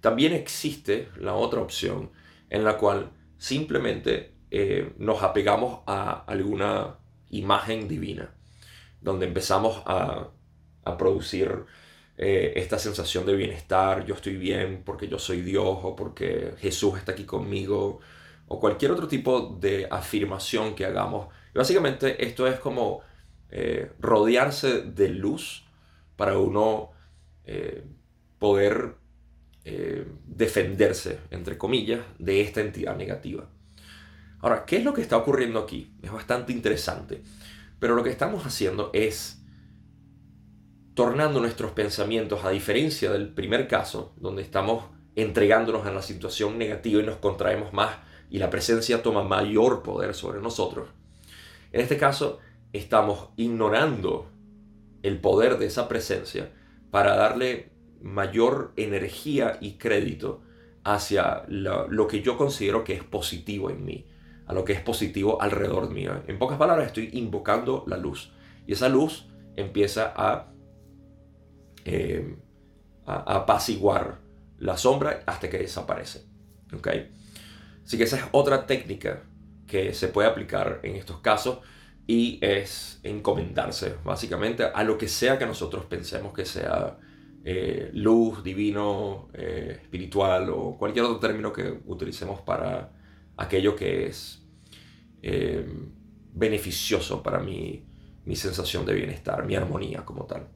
También 0.01 0.33
existe 0.33 1.09
la 1.19 1.35
otra 1.35 1.61
opción 1.61 2.11
en 2.51 2.63
la 2.63 2.79
cual 2.79 3.11
simplemente 3.37 4.36
eh, 4.51 4.93
nos 4.99 5.23
apegamos 5.23 5.81
a 5.87 6.25
alguna 6.27 6.97
imagen 7.31 7.89
divina, 7.89 8.31
donde 9.01 9.27
empezamos 9.27 9.83
a, 9.87 10.31
producir 10.99 11.65
eh, 12.17 12.53
esta 12.55 12.79
sensación 12.79 13.27
de 13.27 13.35
bienestar, 13.35 14.07
yo 14.07 14.15
estoy 14.15 14.37
bien 14.37 14.83
porque 14.85 15.09
yo 15.09 15.19
soy 15.19 15.41
Dios 15.41 15.79
o 15.83 15.97
porque 15.97 16.55
Jesús 16.59 16.97
está 16.97 17.11
aquí 17.11 17.25
conmigo 17.25 17.99
o 18.47 18.61
cualquier 18.61 18.93
otro 18.93 19.09
tipo 19.09 19.59
de 19.61 19.89
afirmación 19.91 20.77
que 20.77 20.87
hagamos. 20.87 21.27
básicamente 21.53 22.25
esto 22.25 22.47
es 22.47 22.61
como 22.61 23.01
eh, 23.51 23.91
rodearse 23.99 24.83
de 24.83 25.09
luz 25.09 25.65
para 26.15 26.39
uno 26.39 26.93
eh, 27.45 27.85
poder 28.39 28.95
defenderse, 30.25 31.19
entre 31.33 31.59
comillas, 31.59 32.01
de 32.21 32.41
esta 32.41 32.61
entidad 32.61 32.97
negativa. 32.97 33.49
Ahora, 34.41 34.65
¿qué 34.65 34.77
es 34.77 34.85
lo 34.85 34.95
que 34.95 35.03
está 35.03 35.17
ocurriendo 35.17 35.59
aquí? 35.59 35.93
Es 36.03 36.13
bastante 36.13 36.53
interesante, 36.53 37.23
pero 37.79 37.95
lo 37.95 38.03
que 38.03 38.11
estamos 38.11 38.45
haciendo 38.47 38.91
es 38.93 39.43
tornando 40.95 41.41
nuestros 41.41 41.73
pensamientos, 41.73 42.45
a 42.45 42.51
diferencia 42.51 43.13
del 43.13 43.29
primer 43.29 43.69
caso, 43.69 44.15
donde 44.17 44.43
estamos 44.43 44.85
entregándonos 45.15 45.87
a 45.87 45.93
la 45.93 46.03
situación 46.03 46.59
negativa 46.59 47.03
y 47.03 47.07
nos 47.07 47.17
contraemos 47.17 47.73
más 47.73 47.97
y 48.31 48.39
la 48.39 48.51
presencia 48.51 49.03
toma 49.03 49.23
mayor 49.23 49.83
poder 49.83 50.15
sobre 50.15 50.41
nosotros. 50.41 50.89
En 51.73 51.81
este 51.81 51.97
caso, 51.97 52.39
estamos 52.73 53.29
ignorando 53.37 54.31
el 55.03 55.21
poder 55.21 55.59
de 55.59 55.67
esa 55.67 55.89
presencia 55.89 56.51
para 56.91 57.17
darle 57.17 57.71
mayor 58.03 58.73
energía 58.77 59.59
y 59.61 59.73
crédito 59.73 60.43
hacia 60.85 61.45
lo, 61.49 62.07
que 62.07 62.23
yo 62.23 62.37
considero 62.37 62.85
que 62.85 62.95
es 62.95 63.05
positivo 63.05 63.71
en 63.71 63.85
mí, 63.85 64.07
a 64.47 64.53
lo 64.53 64.65
que 64.65 64.73
es 64.73 64.81
positivo 64.81 65.41
alrededor 65.41 65.91
mío. 65.91 66.23
En 66.27 66.39
pocas 66.39 66.59
palabras, 66.59 66.87
estoy 66.87 67.11
invocando 67.13 67.85
la 67.87 67.97
luz. 67.97 68.33
Y 68.67 68.73
esa 68.73 68.89
luz 68.89 69.29
empieza 69.57 70.13
a, 70.15 70.53
eh, 71.85 72.37
a 73.05 73.37
apaciguar 73.37 74.21
la 74.59 74.77
sombra 74.77 75.23
hasta 75.27 75.51
que 75.51 75.59
desaparece. 75.59 76.25
¿okay? 76.73 77.13
Así 77.85 77.97
que 77.97 78.05
esa 78.05 78.17
es 78.17 78.25
otra 78.33 78.67
técnica 78.67 79.25
que 79.67 79.93
se 79.95 80.09
puede 80.09 80.29
aplicar 80.29 80.81
en 80.83 80.97
estos 80.97 81.21
casos 81.21 81.59
y 82.07 82.39
es 82.41 83.01
encomendarse 83.03 83.97
básicamente 84.05 84.65
a 84.65 84.85
lo 84.85 84.97
que 84.97 85.09
sea 85.09 85.39
que 85.39 85.47
nosotros 85.47 85.87
pensemos 85.87 86.33
que 86.33 86.45
sea 86.45 86.99
eh, 87.45 87.91
luz, 87.95 88.43
divino, 88.45 89.29
eh, 89.35 89.79
espiritual 89.83 90.51
o 90.51 90.77
cualquier 90.77 91.05
otro 91.05 91.19
término 91.19 91.53
que 91.53 91.81
utilicemos 91.87 92.41
para 92.41 92.93
aquello 93.37 93.77
que 93.77 94.07
es 94.07 94.43
eh, 95.23 95.67
beneficioso 96.33 97.23
para 97.23 97.39
mi, 97.41 97.85
mi 98.25 98.37
sensación 98.37 98.85
de 98.85 98.95
bienestar, 98.95 99.45
mi 99.47 99.55
armonía 99.55 100.05
como 100.05 100.25
tal. 100.25 100.49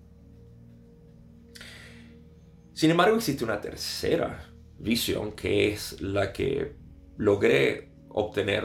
Sin 2.72 2.90
embargo, 2.90 3.16
existe 3.16 3.44
una 3.44 3.60
tercera 3.60 4.46
visión 4.78 5.32
que 5.32 5.68
es 5.72 6.00
la 6.00 6.32
que 6.32 6.76
logré 7.16 7.90
obtener 8.08 8.64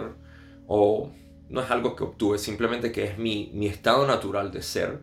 o 0.67 1.11
no 1.49 1.61
es 1.61 1.69
algo 1.69 1.95
que 1.95 2.03
obtuve, 2.03 2.37
simplemente 2.37 2.91
que 2.91 3.03
es 3.03 3.17
mi, 3.17 3.51
mi 3.53 3.67
estado 3.67 4.07
natural 4.07 4.51
de 4.51 4.61
ser, 4.61 5.01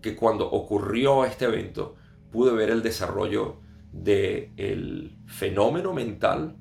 que 0.00 0.16
cuando 0.16 0.50
ocurrió 0.50 1.24
este 1.24 1.46
evento 1.46 1.96
pude 2.30 2.52
ver 2.52 2.70
el 2.70 2.82
desarrollo 2.82 3.56
del 3.92 5.16
fenómeno 5.26 5.92
mental 5.92 6.56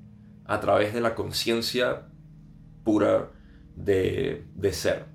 a 0.45 0.59
través 0.59 0.93
de 0.93 1.01
la 1.01 1.15
conciencia 1.15 2.07
pura 2.83 3.31
de, 3.75 4.45
de, 4.55 4.73
ser. 4.73 5.05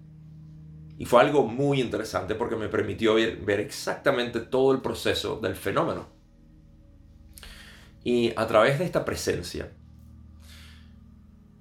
Y 0.98 1.04
fue 1.04 1.20
algo 1.20 1.46
muy 1.46 1.80
interesante 1.80 2.34
porque 2.34 2.56
me 2.56 2.68
permitió 2.68 3.14
ver, 3.14 3.36
ver 3.38 3.60
exactamente 3.60 4.40
todo 4.40 4.72
el 4.72 4.80
proceso 4.80 5.38
del 5.40 5.54
fenómeno. 5.54 6.08
Y 8.04 8.32
a 8.36 8.46
través 8.46 8.78
de 8.78 8.84
esta 8.84 9.04
presencia 9.04 9.70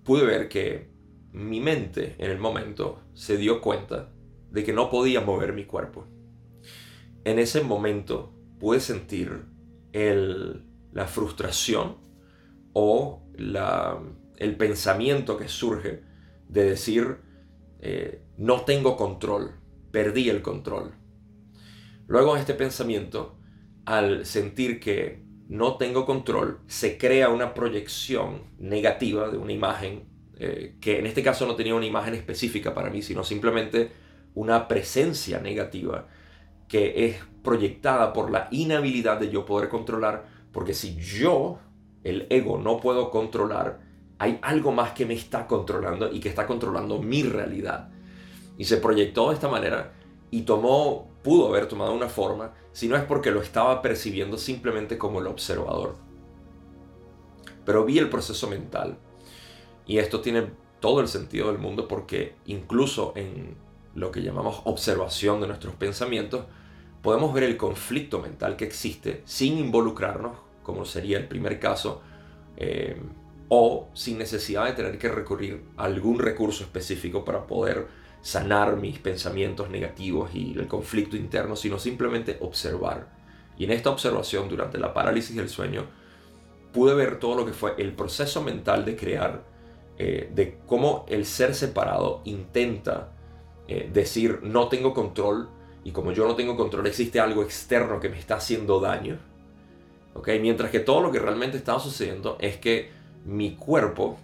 pude 0.04 0.26
ver 0.26 0.48
que 0.48 0.90
mi 1.34 1.60
mente 1.60 2.16
en 2.18 2.32
el 2.32 2.40
momento 2.40 3.02
se 3.14 3.38
dio 3.38 3.62
cuenta 3.62 4.10
de 4.52 4.64
que 4.64 4.74
no 4.74 4.90
podía 4.90 5.22
mover 5.22 5.54
mi 5.54 5.66
cuerpo. 5.66 6.08
En 7.26 7.40
ese 7.40 7.62
momento 7.62 8.34
pude 8.60 8.80
sentir 8.80 9.44
la 10.94 11.08
frustración 11.08 12.07
o 12.80 13.24
el 13.34 14.56
pensamiento 14.56 15.36
que 15.36 15.48
surge 15.48 16.04
de 16.48 16.64
decir, 16.64 17.18
eh, 17.80 18.22
no 18.38 18.62
tengo 18.62 18.96
control, 18.96 19.56
perdí 19.90 20.30
el 20.30 20.44
control. 20.44 20.94
Luego 22.06 22.38
este 22.38 22.54
pensamiento, 22.54 23.40
al 23.86 24.28
sentir 24.28 24.80
que 24.80 25.24
no 25.48 25.78
tengo 25.78 26.06
control, 26.06 26.60
se 26.68 27.00
crea 27.00 27.30
una 27.30 27.56
proyección 27.56 28.44
negativa 28.60 29.28
de 29.30 29.40
una 29.40 29.54
imagen 29.54 30.04
eh, 30.38 30.76
que 30.80 31.00
en 31.00 31.08
este 31.08 31.24
caso 31.24 31.48
no 31.48 31.56
tenía 31.56 31.74
una 31.74 31.88
imagen 31.88 32.14
específica 32.14 32.76
para 32.76 32.92
mí, 32.92 33.02
sino 33.02 33.24
simplemente 33.24 33.90
una 34.36 34.68
presencia 34.68 35.40
negativa 35.40 36.10
que 36.68 37.08
es 37.08 37.16
proyectada 37.44 38.14
por 38.14 38.30
la 38.30 38.48
inhabilidad 38.52 39.20
de 39.20 39.32
yo 39.32 39.46
poder 39.46 39.68
controlar, 39.68 40.28
porque 40.52 40.76
si 40.76 40.96
yo, 40.98 41.60
el 42.04 42.28
ego, 42.30 42.58
no 42.58 42.80
puedo 42.80 43.10
controlar, 43.12 43.80
hay 44.20 44.40
algo 44.42 44.72
más 44.72 44.92
que 44.92 45.06
me 45.06 45.14
está 45.14 45.48
controlando 45.48 46.12
y 46.12 46.20
que 46.20 46.30
está 46.30 46.48
controlando 46.48 47.00
mi 47.00 47.24
realidad. 47.24 47.90
Y 48.58 48.66
se 48.66 48.78
proyectó 48.78 49.30
de 49.30 49.36
esta 49.36 49.48
manera 49.48 49.94
y 50.32 50.42
tomó, 50.42 51.10
pudo 51.24 51.48
haber 51.48 51.68
tomado 51.68 51.94
una 51.94 52.10
forma, 52.10 52.54
si 52.72 52.88
no 52.88 52.96
es 52.96 53.04
porque 53.04 53.32
lo 53.32 53.42
estaba 53.42 53.82
percibiendo 53.82 54.38
simplemente 54.38 54.98
como 54.98 55.20
el 55.20 55.28
observador. 55.28 55.96
Pero 57.66 57.86
vi 57.86 58.00
el 58.00 58.10
proceso 58.10 58.48
mental 58.48 58.98
y 59.86 60.00
esto 60.00 60.22
tiene 60.22 60.48
todo 60.80 61.02
el 61.02 61.08
sentido 61.08 61.48
del 61.48 61.58
mundo 61.58 61.88
porque 61.88 62.36
incluso 62.46 63.14
en 63.16 63.56
lo 63.96 64.12
que 64.12 64.22
llamamos 64.22 64.62
observación 64.66 65.42
de 65.42 65.48
nuestros 65.48 65.76
pensamientos, 65.76 66.46
podemos 67.02 67.34
ver 67.34 67.44
el 67.44 67.58
conflicto 67.58 68.20
mental 68.20 68.56
que 68.56 68.66
existe 68.66 69.24
sin 69.26 69.58
involucrarnos, 69.58 70.38
como 70.68 70.84
sería 70.84 71.18
el 71.18 71.30
primer 71.30 71.62
caso, 71.62 72.02
eh, 72.58 73.02
o 73.48 73.88
sin 73.94 74.18
necesidad 74.18 74.66
de 74.66 74.74
tener 74.74 74.98
que 74.98 75.08
recurrir 75.08 75.64
a 75.78 75.86
algún 75.86 76.20
recurso 76.20 76.66
específico 76.66 77.24
para 77.24 77.48
poder 77.48 77.88
sanar 78.22 78.76
mis 78.76 79.00
pensamientos 79.00 79.70
negativos 79.70 80.36
y 80.36 80.52
el 80.60 80.68
conflicto 80.68 81.16
interno, 81.16 81.56
sino 81.56 81.80
simplemente 81.80 82.38
observar. 82.42 83.08
Y 83.58 83.64
en 83.64 83.72
esta 83.72 83.90
observación, 83.90 84.50
durante 84.50 84.78
la 84.78 84.94
parálisis 84.94 85.38
del 85.38 85.48
sueño, 85.48 85.86
pude 86.74 86.94
ver 86.94 87.18
todo 87.18 87.38
lo 87.38 87.46
que 87.46 87.54
fue 87.54 87.76
el 87.78 87.94
proceso 87.94 88.44
mental 88.44 88.84
de 88.84 88.98
crear 88.98 89.46
eh, 89.98 90.30
de 90.34 90.60
cómo 90.66 91.06
el 91.08 91.26
ser 91.26 91.56
separado 91.56 92.22
intenta 92.26 93.14
eh, 93.70 93.90
decir 93.92 94.42
no 94.44 94.68
tengo 94.68 94.94
control 94.94 95.48
y 95.86 95.92
como 95.92 96.12
yo 96.12 96.28
no 96.28 96.36
tengo 96.36 96.58
control 96.58 96.86
existe 96.88 97.22
algo 97.22 97.42
externo 97.42 98.02
que 98.02 98.10
me 98.10 98.20
está 98.20 98.36
haciendo 98.36 98.82
daño. 98.82 99.18
¿Okay? 100.18 100.40
Mientras 100.40 100.72
que 100.72 100.80
todo 100.80 101.02
lo 101.02 101.12
que 101.12 101.20
realmente 101.20 101.58
estaba 101.58 101.80
sucediendo 101.80 102.38
es 102.40 102.58
que 102.58 102.90
mi 103.26 103.56
cuerpo 103.56 104.18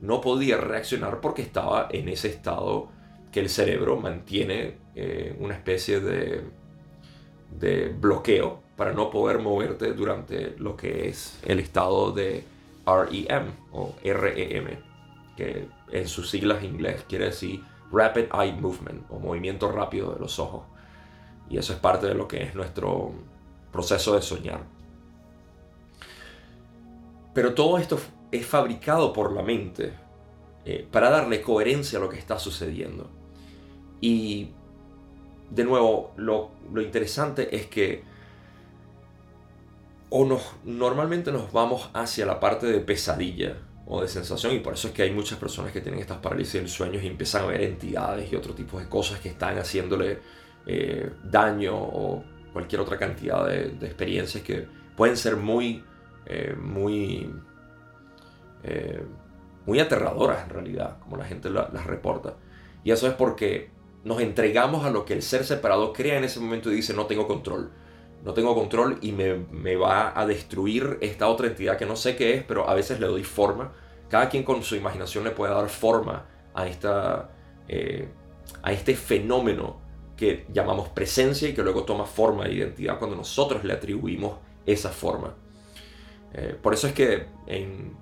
no 0.00 0.20
podía 0.20 0.58
reaccionar 0.58 1.20
porque 1.20 1.42
estaba 1.42 1.88
en 1.90 2.08
ese 2.08 2.28
estado 2.28 2.88
que 3.32 3.40
el 3.40 3.48
cerebro 3.48 3.96
mantiene 3.96 4.74
eh, 4.94 5.36
una 5.40 5.54
especie 5.54 6.00
de, 6.00 6.42
de 7.58 7.88
bloqueo 7.88 8.60
para 8.76 8.92
no 8.92 9.10
poder 9.10 9.38
moverte 9.38 9.92
durante 9.92 10.54
lo 10.58 10.76
que 10.76 11.08
es 11.08 11.38
el 11.44 11.60
estado 11.60 12.12
de 12.12 12.44
REM 12.86 13.52
o 13.72 13.94
REM 14.04 14.78
que 15.36 15.68
en 15.92 16.08
sus 16.08 16.30
siglas 16.30 16.62
en 16.62 16.76
inglés 16.76 17.04
quiere 17.08 17.26
decir 17.26 17.62
Rapid 17.92 18.24
Eye 18.32 18.52
Movement 18.52 19.04
o 19.10 19.18
movimiento 19.18 19.70
rápido 19.70 20.12
de 20.12 20.20
los 20.20 20.38
ojos. 20.38 20.62
Y 21.48 21.58
eso 21.58 21.72
es 21.72 21.78
parte 21.78 22.06
de 22.06 22.14
lo 22.14 22.26
que 22.26 22.42
es 22.42 22.54
nuestro 22.54 23.12
proceso 23.70 24.14
de 24.14 24.22
soñar. 24.22 24.60
Pero 27.36 27.52
todo 27.52 27.76
esto 27.76 28.00
es 28.32 28.46
fabricado 28.46 29.12
por 29.12 29.30
la 29.32 29.42
mente 29.42 29.92
eh, 30.64 30.88
para 30.90 31.10
darle 31.10 31.42
coherencia 31.42 31.98
a 31.98 32.02
lo 32.02 32.08
que 32.08 32.18
está 32.18 32.38
sucediendo. 32.38 33.10
Y 34.00 34.52
de 35.50 35.64
nuevo, 35.64 36.12
lo, 36.16 36.52
lo 36.72 36.80
interesante 36.80 37.54
es 37.54 37.66
que 37.66 38.02
o 40.08 40.24
nos, 40.24 40.42
normalmente 40.64 41.30
nos 41.30 41.52
vamos 41.52 41.90
hacia 41.92 42.24
la 42.24 42.40
parte 42.40 42.66
de 42.66 42.80
pesadilla, 42.80 43.58
o 43.88 44.02
de 44.02 44.08
sensación 44.08 44.54
y 44.54 44.58
por 44.58 44.74
eso 44.74 44.88
es 44.88 44.94
que 44.94 45.02
hay 45.02 45.12
muchas 45.12 45.38
personas 45.38 45.72
que 45.72 45.80
tienen 45.80 46.00
estas 46.00 46.18
parálisis 46.18 46.54
del 46.54 46.68
sueño 46.68 47.00
y 47.00 47.06
empiezan 47.06 47.44
a 47.44 47.46
ver 47.46 47.62
entidades 47.62 48.32
y 48.32 48.34
otro 48.34 48.52
tipo 48.52 48.80
de 48.80 48.88
cosas 48.88 49.20
que 49.20 49.28
están 49.28 49.58
haciéndole 49.58 50.18
eh, 50.66 51.10
daño 51.22 51.76
o 51.76 52.24
cualquier 52.52 52.80
otra 52.80 52.98
cantidad 52.98 53.46
de, 53.46 53.66
experiencias 53.86 54.42
que 54.42 54.66
pueden 54.96 55.16
ser 55.16 55.36
muy, 55.36 55.84
eh, 56.26 56.54
muy, 56.60 57.32
eh, 58.62 59.02
muy 59.64 59.80
aterradoras 59.80 60.44
en 60.44 60.50
realidad, 60.50 60.98
como 61.00 61.16
la 61.16 61.24
gente 61.24 61.50
las 61.50 61.86
reporta. 61.86 62.34
Y 62.84 62.90
eso 62.90 63.06
es 63.08 63.14
porque 63.14 63.70
nos 64.04 64.20
entregamos 64.20 64.84
a 64.84 64.90
lo 64.90 65.04
que 65.04 65.14
el 65.14 65.22
ser 65.22 65.44
separado 65.44 65.92
crea 65.92 66.18
en 66.18 66.24
ese 66.24 66.40
momento 66.40 66.70
y 66.70 66.76
dice 66.76 66.94
no 66.94 67.06
tengo 67.06 67.26
control. 67.26 67.70
No 68.24 68.34
tengo 68.34 68.54
control 68.54 68.98
y 69.02 69.12
me, 69.12 69.34
me 69.34 69.76
va 69.76 70.18
a 70.18 70.26
destruir 70.26 70.98
esta 71.00 71.28
otra 71.28 71.46
entidad 71.46 71.76
que 71.76 71.86
no 71.86 71.96
sé 71.96 72.16
qué 72.16 72.34
es, 72.34 72.42
pero 72.42 72.68
a 72.68 72.74
veces 72.74 72.98
le 72.98 73.06
doy 73.06 73.22
forma 73.22 73.72
cada 74.08 74.28
quien 74.28 74.44
con 74.44 74.62
su 74.62 74.76
imaginación 74.76 75.24
le 75.24 75.30
puede 75.30 75.52
dar 75.52 75.68
forma 75.68 76.26
a, 76.54 76.66
esta, 76.66 77.30
eh, 77.68 78.08
a 78.62 78.72
este 78.72 78.94
fenómeno 78.94 79.80
que 80.16 80.46
llamamos 80.52 80.88
presencia 80.88 81.48
y 81.48 81.54
que 81.54 81.62
luego 81.62 81.84
toma 81.84 82.06
forma 82.06 82.44
de 82.44 82.54
identidad 82.54 82.98
cuando 82.98 83.16
nosotros 83.16 83.64
le 83.64 83.72
atribuimos 83.72 84.38
esa 84.64 84.90
forma. 84.90 85.34
Eh, 86.36 86.56
por 86.60 86.74
eso 86.74 86.86
es 86.86 86.92
que 86.92 87.26
en 87.46 87.96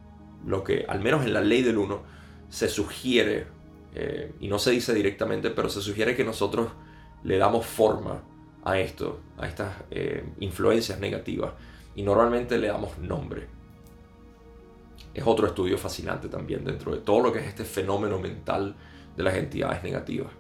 lo 0.47 0.63
que, 0.63 0.85
al 0.89 1.01
menos 1.01 1.25
en 1.25 1.33
la 1.33 1.41
ley 1.41 1.63
del 1.63 1.79
uno, 1.79 2.03
se 2.51 2.69
sugiere, 2.69 3.47
eh, 3.95 4.33
y 4.41 4.49
no 4.49 4.59
se 4.59 4.73
dice 4.73 4.93
directamente, 4.93 5.51
pero 5.51 5.69
se 5.69 5.81
sugiere 5.81 6.15
que 6.15 6.25
nosotros 6.25 6.69
le 7.23 7.39
damos 7.39 7.65
forma 7.65 8.23
a 8.65 8.79
esto, 8.79 9.21
a 9.39 9.47
estas 9.47 9.73
influencias 10.41 10.99
negativas, 11.01 11.53
y 11.95 12.03
normalmente 12.03 12.59
le 12.59 12.69
damos 12.69 12.99
nombre 12.99 13.47
es 15.15 15.25
otro 15.25 15.47
estudio 15.47 15.79
fascinante 15.79 16.29
también 16.29 16.65
dentro 16.65 16.93
de 16.93 16.99
todo 17.01 17.21
lo 17.21 17.33
que 17.33 17.39
es 17.39 17.47
este 17.47 17.65
fenómeno 17.65 18.19
mental 18.19 18.75
de 19.17 19.23
las 19.23 19.35
entidades 19.37 19.83
negativas. 19.85 20.33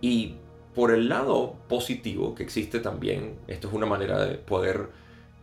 Y 0.00 0.36
por 0.74 0.92
el 0.92 1.08
lado 1.08 1.56
positivo 1.68 2.34
que 2.34 2.42
existe 2.42 2.80
también, 2.80 3.38
esto 3.48 3.68
es 3.68 3.74
una 3.74 3.86
manera 3.86 4.24
de 4.24 4.34
poder, 4.34 4.90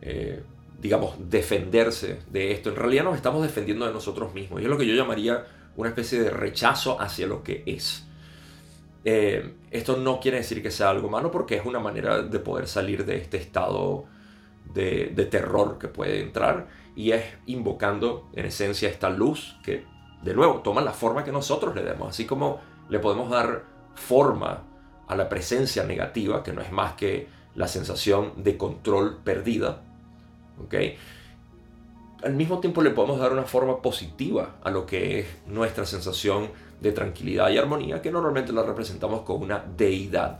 eh, 0.01 0.43
digamos, 0.79 1.15
defenderse 1.29 2.19
de 2.29 2.51
esto. 2.51 2.69
En 2.69 2.75
realidad 2.75 3.03
nos 3.03 3.15
estamos 3.15 3.41
defendiendo 3.43 3.85
de 3.85 3.93
nosotros 3.93 4.33
mismos 4.33 4.61
y 4.61 4.63
es 4.63 4.69
lo 4.69 4.77
que 4.77 4.85
yo 4.85 4.93
llamaría 4.93 5.45
una 5.75 5.89
especie 5.89 6.21
de 6.21 6.29
rechazo 6.29 6.99
hacia 7.01 7.27
lo 7.27 7.43
que 7.43 7.63
es. 7.65 8.05
Eh, 9.03 9.53
esto 9.71 9.97
no 9.97 10.19
quiere 10.19 10.37
decir 10.37 10.63
que 10.63 10.71
sea 10.71 10.89
algo 10.89 11.09
malo 11.09 11.31
porque 11.31 11.55
es 11.55 11.65
una 11.65 11.79
manera 11.79 12.23
de 12.23 12.39
poder 12.39 12.67
salir 12.67 13.05
de 13.05 13.17
este 13.17 13.37
estado 13.37 14.05
de, 14.73 15.11
de 15.13 15.25
terror 15.25 15.77
que 15.77 15.87
puede 15.87 16.21
entrar 16.21 16.67
y 16.95 17.11
es 17.11 17.23
invocando 17.45 18.29
en 18.33 18.45
esencia 18.45 18.89
esta 18.89 19.09
luz 19.09 19.57
que 19.63 19.85
de 20.23 20.33
nuevo 20.33 20.61
toma 20.61 20.81
la 20.81 20.93
forma 20.93 21.23
que 21.23 21.31
nosotros 21.31 21.75
le 21.75 21.83
demos, 21.83 22.09
así 22.09 22.25
como 22.25 22.59
le 22.89 22.99
podemos 22.99 23.29
dar 23.29 23.63
forma 23.93 24.63
a 25.07 25.15
la 25.15 25.29
presencia 25.29 25.83
negativa, 25.83 26.41
que 26.43 26.51
no 26.51 26.61
es 26.61 26.71
más 26.71 26.93
que 26.93 27.27
la 27.53 27.67
sensación 27.67 28.33
de 28.43 28.57
control 28.57 29.19
perdida, 29.23 29.81
¿ok? 30.63 30.75
Al 32.23 32.33
mismo 32.33 32.59
tiempo 32.59 32.81
le 32.81 32.91
podemos 32.91 33.19
dar 33.19 33.33
una 33.33 33.43
forma 33.43 33.81
positiva 33.81 34.55
a 34.63 34.71
lo 34.71 34.85
que 34.85 35.19
es 35.19 35.27
nuestra 35.47 35.85
sensación 35.85 36.49
de 36.81 36.91
tranquilidad 36.91 37.49
y 37.49 37.57
armonía, 37.57 38.01
que 38.01 38.11
normalmente 38.11 38.51
la 38.51 38.63
representamos 38.63 39.21
con 39.21 39.41
una 39.41 39.63
deidad 39.77 40.39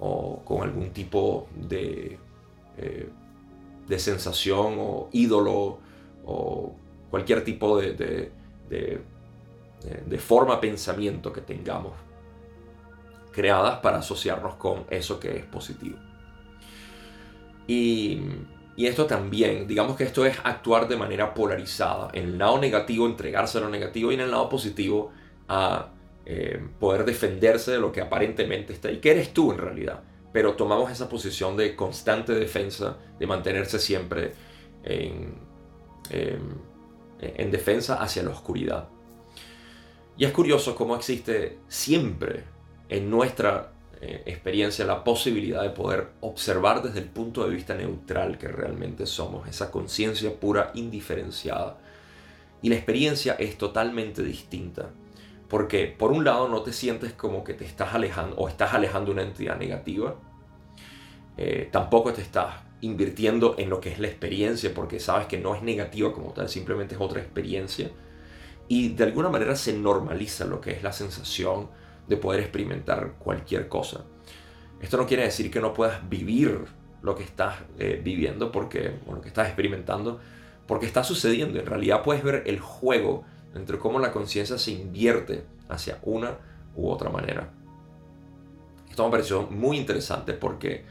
o 0.00 0.42
con 0.44 0.62
algún 0.62 0.90
tipo 0.90 1.48
de, 1.54 2.18
eh, 2.76 3.08
de 3.88 3.98
sensación 3.98 4.76
o 4.78 5.08
ídolo 5.12 5.78
o 6.24 6.74
cualquier 7.10 7.42
tipo 7.42 7.80
de, 7.80 8.30
de, 8.68 10.18
forma 10.18 10.60
pensamiento 10.60 11.32
que 11.32 11.40
tengamos 11.40 11.92
creadas 13.32 13.78
para 13.80 13.98
asociarnos 13.98 14.56
con 14.56 14.84
eso 14.90 15.18
que 15.18 15.36
es 15.36 15.44
positivo. 15.44 15.96
Y, 17.66 18.20
esto 18.86 19.06
también, 19.06 19.66
digamos 19.66 19.96
que 19.96 20.04
esto 20.04 20.24
es 20.24 20.36
actuar 20.44 20.88
de 20.88 20.96
manera 20.96 21.34
polarizada. 21.34 22.10
En 22.12 22.24
el 22.24 22.38
lado 22.38 22.58
negativo, 22.58 23.06
entregarse 23.06 23.58
a 23.58 23.60
lo 23.60 23.68
negativo 23.68 24.10
y 24.10 24.14
en 24.14 24.20
el 24.20 24.30
lado 24.30 24.48
positivo 24.48 25.10
a 25.48 25.88
eh, 26.26 26.60
poder 26.78 27.04
defenderse 27.04 27.72
de 27.72 27.78
lo 27.78 27.90
que 27.90 28.00
aparentemente 28.00 28.72
está 28.72 28.90
y 28.90 28.98
que 28.98 29.10
eres 29.10 29.32
tú 29.32 29.52
en 29.52 29.58
realidad. 29.58 30.02
Pero 30.32 30.54
tomamos 30.54 30.90
esa 30.90 31.08
posición 31.08 31.56
de 31.56 31.74
constante 31.74 32.34
defensa, 32.34 32.98
de 33.18 33.26
mantenerse 33.26 33.78
siempre 33.78 34.34
en, 34.84 35.48
Em, 36.10 36.54
en 37.20 37.50
defensa 37.50 38.00
hacia 38.00 38.22
la 38.22 38.30
oscuridad. 38.30 38.88
Y 40.16 40.24
es 40.24 40.32
curioso 40.32 40.76
cómo 40.76 40.94
existe 40.94 41.58
siempre 41.66 42.44
en 42.88 43.10
nuestra 43.10 43.72
eh, 44.00 44.22
experiencia 44.26 44.84
la 44.84 45.02
posibilidad 45.02 45.60
de 45.62 45.70
poder 45.70 46.10
observar 46.20 46.82
desde 46.82 47.00
el 47.00 47.06
punto 47.06 47.44
de 47.44 47.52
vista 47.52 47.74
neutral 47.74 48.38
que 48.38 48.46
realmente 48.46 49.06
somos, 49.06 49.48
esa 49.48 49.72
conciencia 49.72 50.38
pura 50.38 50.70
indiferenciada. 50.74 51.78
Y 52.62 52.68
la 52.68 52.76
experiencia 52.76 53.34
es 53.34 53.58
totalmente 53.58 54.22
distinta, 54.22 54.90
porque 55.48 55.86
por 55.86 56.12
un 56.12 56.24
lado 56.24 56.48
no 56.48 56.62
te 56.62 56.72
sientes 56.72 57.12
como 57.12 57.42
que 57.42 57.54
te 57.54 57.64
estás 57.64 57.92
alejando 57.94 58.36
o 58.36 58.48
estás 58.48 58.72
alejando 58.72 59.10
una 59.10 59.22
entidad 59.22 59.58
negativa, 59.58 60.14
eh, 61.36 61.68
tampoco 61.72 62.12
te 62.12 62.22
estás 62.22 62.54
invirtiendo 62.80 63.56
en 63.58 63.68
lo 63.68 63.80
que 63.80 63.90
es 63.90 63.98
la 63.98 64.06
experiencia, 64.06 64.72
porque 64.72 65.00
sabes 65.00 65.26
que 65.26 65.38
no 65.38 65.56
es 65.56 65.62
negativa 65.62 66.12
como 66.12 66.32
tal, 66.32 66.48
simplemente 66.48 66.94
es 66.94 67.00
otra 67.00 67.20
experiencia. 67.20 67.90
Y 68.68 68.90
de 68.90 69.02
alguna 69.02 69.28
manera 69.28 69.56
se 69.56 69.72
normaliza 69.72 70.44
lo 70.44 70.60
que 70.60 70.70
es 70.70 70.84
la 70.84 70.92
sensación 70.92 71.68
de 72.08 72.16
poder 72.16 72.40
experimentar 72.40 73.14
cualquier 73.18 73.68
cosa. 73.68 74.04
Esto 74.80 74.96
no 74.96 75.06
quiere 75.06 75.24
decir 75.24 75.50
que 75.50 75.60
no 75.60 75.74
puedas 75.74 76.08
vivir 76.08 76.64
lo 77.02 77.14
que 77.14 77.24
estás 77.24 77.56
eh, 77.78 78.00
viviendo, 78.02 78.50
porque, 78.52 78.98
o 79.06 79.14
lo 79.14 79.20
que 79.20 79.28
estás 79.28 79.46
experimentando, 79.46 80.20
porque 80.66 80.86
está 80.86 81.04
sucediendo. 81.04 81.58
En 81.58 81.66
realidad 81.66 82.02
puedes 82.02 82.22
ver 82.22 82.44
el 82.46 82.60
juego 82.60 83.24
entre 83.54 83.78
cómo 83.78 83.98
la 83.98 84.12
conciencia 84.12 84.58
se 84.58 84.72
invierte 84.72 85.44
hacia 85.68 85.98
una 86.02 86.38
u 86.76 86.88
otra 86.88 87.10
manera. 87.10 87.50
Esto 88.88 89.04
me 89.04 89.10
pareció 89.10 89.42
muy 89.42 89.76
interesante 89.76 90.32
porque 90.32 90.84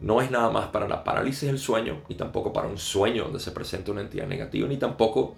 no 0.00 0.20
es 0.20 0.30
nada 0.30 0.50
más 0.50 0.68
para 0.68 0.88
la 0.88 1.04
parálisis 1.04 1.48
del 1.48 1.58
sueño, 1.58 2.02
ni 2.08 2.16
tampoco 2.16 2.52
para 2.52 2.68
un 2.68 2.78
sueño 2.78 3.24
donde 3.24 3.40
se 3.40 3.52
presenta 3.52 3.92
una 3.92 4.00
entidad 4.00 4.26
negativa, 4.26 4.68
ni 4.68 4.76
tampoco 4.76 5.36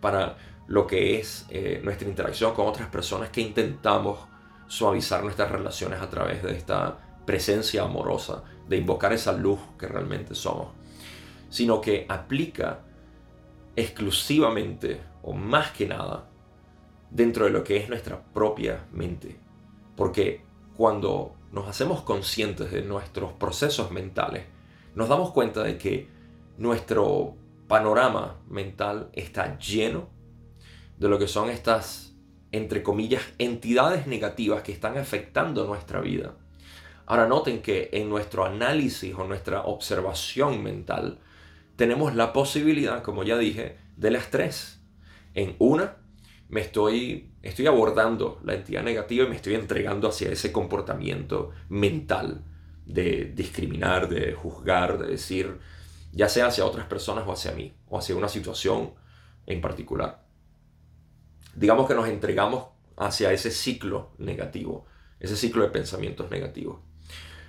para 0.00 0.36
lo 0.68 0.86
que 0.86 1.18
es 1.18 1.46
eh, 1.50 1.80
nuestra 1.84 2.08
interacción 2.08 2.54
con 2.54 2.66
otras 2.66 2.88
personas 2.88 3.30
que 3.30 3.40
intentamos 3.40 4.18
suavizar 4.66 5.22
nuestras 5.22 5.50
relaciones 5.50 6.00
a 6.00 6.10
través 6.10 6.42
de 6.42 6.56
esta 6.56 6.98
presencia 7.24 7.82
amorosa, 7.82 8.44
de 8.68 8.76
invocar 8.76 9.12
esa 9.12 9.32
luz 9.32 9.60
que 9.78 9.86
realmente 9.86 10.34
somos, 10.34 10.68
sino 11.50 11.80
que 11.80 12.06
aplica 12.08 12.80
exclusivamente 13.76 15.00
o 15.22 15.32
más 15.32 15.70
que 15.72 15.86
nada 15.86 16.28
dentro 17.10 17.44
de 17.44 17.50
lo 17.50 17.62
que 17.62 17.76
es 17.76 17.88
nuestra 17.88 18.22
propia 18.22 18.86
mente. 18.92 19.38
Porque 19.96 20.42
cuando 20.76 21.34
nos 21.52 21.68
hacemos 21.68 22.02
conscientes 22.02 22.70
de 22.70 22.82
nuestros 22.82 23.32
procesos 23.32 23.90
mentales, 23.90 24.44
nos 24.94 25.08
damos 25.08 25.30
cuenta 25.32 25.62
de 25.62 25.78
que 25.78 26.08
nuestro 26.58 27.36
panorama 27.68 28.36
mental 28.48 29.10
está 29.12 29.58
lleno 29.58 30.08
de 30.98 31.08
lo 31.08 31.18
que 31.18 31.28
son 31.28 31.50
estas, 31.50 32.05
entre 32.56 32.82
comillas, 32.82 33.22
entidades 33.38 34.06
negativas 34.06 34.62
que 34.62 34.72
están 34.72 34.96
afectando 34.98 35.66
nuestra 35.66 36.00
vida. 36.00 36.34
Ahora 37.06 37.28
noten 37.28 37.62
que 37.62 37.90
en 37.92 38.08
nuestro 38.08 38.44
análisis 38.44 39.14
o 39.14 39.24
nuestra 39.24 39.62
observación 39.62 40.62
mental 40.62 41.18
tenemos 41.76 42.14
la 42.14 42.32
posibilidad, 42.32 43.02
como 43.02 43.22
ya 43.22 43.38
dije, 43.38 43.76
de 43.96 44.10
las 44.10 44.30
tres. 44.30 44.80
En 45.34 45.54
una, 45.58 45.96
me 46.48 46.62
estoy, 46.62 47.30
estoy 47.42 47.66
abordando 47.66 48.40
la 48.44 48.54
entidad 48.54 48.82
negativa 48.82 49.24
y 49.24 49.28
me 49.28 49.36
estoy 49.36 49.54
entregando 49.54 50.08
hacia 50.08 50.30
ese 50.30 50.50
comportamiento 50.50 51.52
mental 51.68 52.42
de 52.86 53.32
discriminar, 53.34 54.08
de 54.08 54.32
juzgar, 54.32 54.98
de 54.98 55.08
decir, 55.08 55.58
ya 56.12 56.28
sea 56.28 56.46
hacia 56.46 56.64
otras 56.64 56.86
personas 56.86 57.24
o 57.26 57.32
hacia 57.32 57.52
mí, 57.52 57.74
o 57.88 57.98
hacia 57.98 58.16
una 58.16 58.28
situación 58.28 58.94
en 59.46 59.60
particular. 59.60 60.25
Digamos 61.56 61.88
que 61.88 61.94
nos 61.94 62.08
entregamos 62.08 62.66
hacia 62.98 63.32
ese 63.32 63.50
ciclo 63.50 64.10
negativo, 64.18 64.84
ese 65.18 65.36
ciclo 65.36 65.62
de 65.62 65.70
pensamientos 65.70 66.30
negativos. 66.30 66.80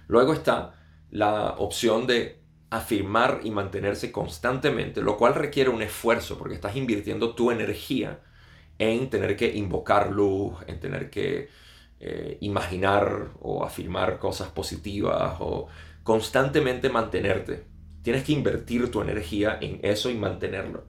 Luego 0.07 0.33
está 0.33 0.75
la 1.11 1.55
opción 1.57 2.07
de 2.07 2.41
afirmar 2.69 3.41
y 3.43 3.51
mantenerse 3.51 4.11
constantemente, 4.11 5.01
lo 5.01 5.17
cual 5.17 5.35
requiere 5.35 5.69
un 5.69 5.81
esfuerzo 5.81 6.37
porque 6.37 6.55
estás 6.55 6.75
invirtiendo 6.75 7.35
tu 7.35 7.51
energía 7.51 8.21
en 8.79 9.09
tener 9.09 9.35
que 9.35 9.53
invocar 9.55 10.11
luz, 10.11 10.55
en 10.67 10.79
tener 10.79 11.09
que 11.09 11.49
eh, 11.99 12.37
imaginar 12.41 13.31
o 13.41 13.65
afirmar 13.65 14.19
cosas 14.19 14.49
positivas 14.49 15.35
o 15.39 15.67
constantemente 16.03 16.89
mantenerte. 16.89 17.65
Tienes 18.03 18.23
que 18.23 18.31
invertir 18.31 18.89
tu 18.89 19.01
energía 19.01 19.57
en 19.59 19.79
eso 19.83 20.09
y 20.09 20.15
mantenerlo. 20.15 20.85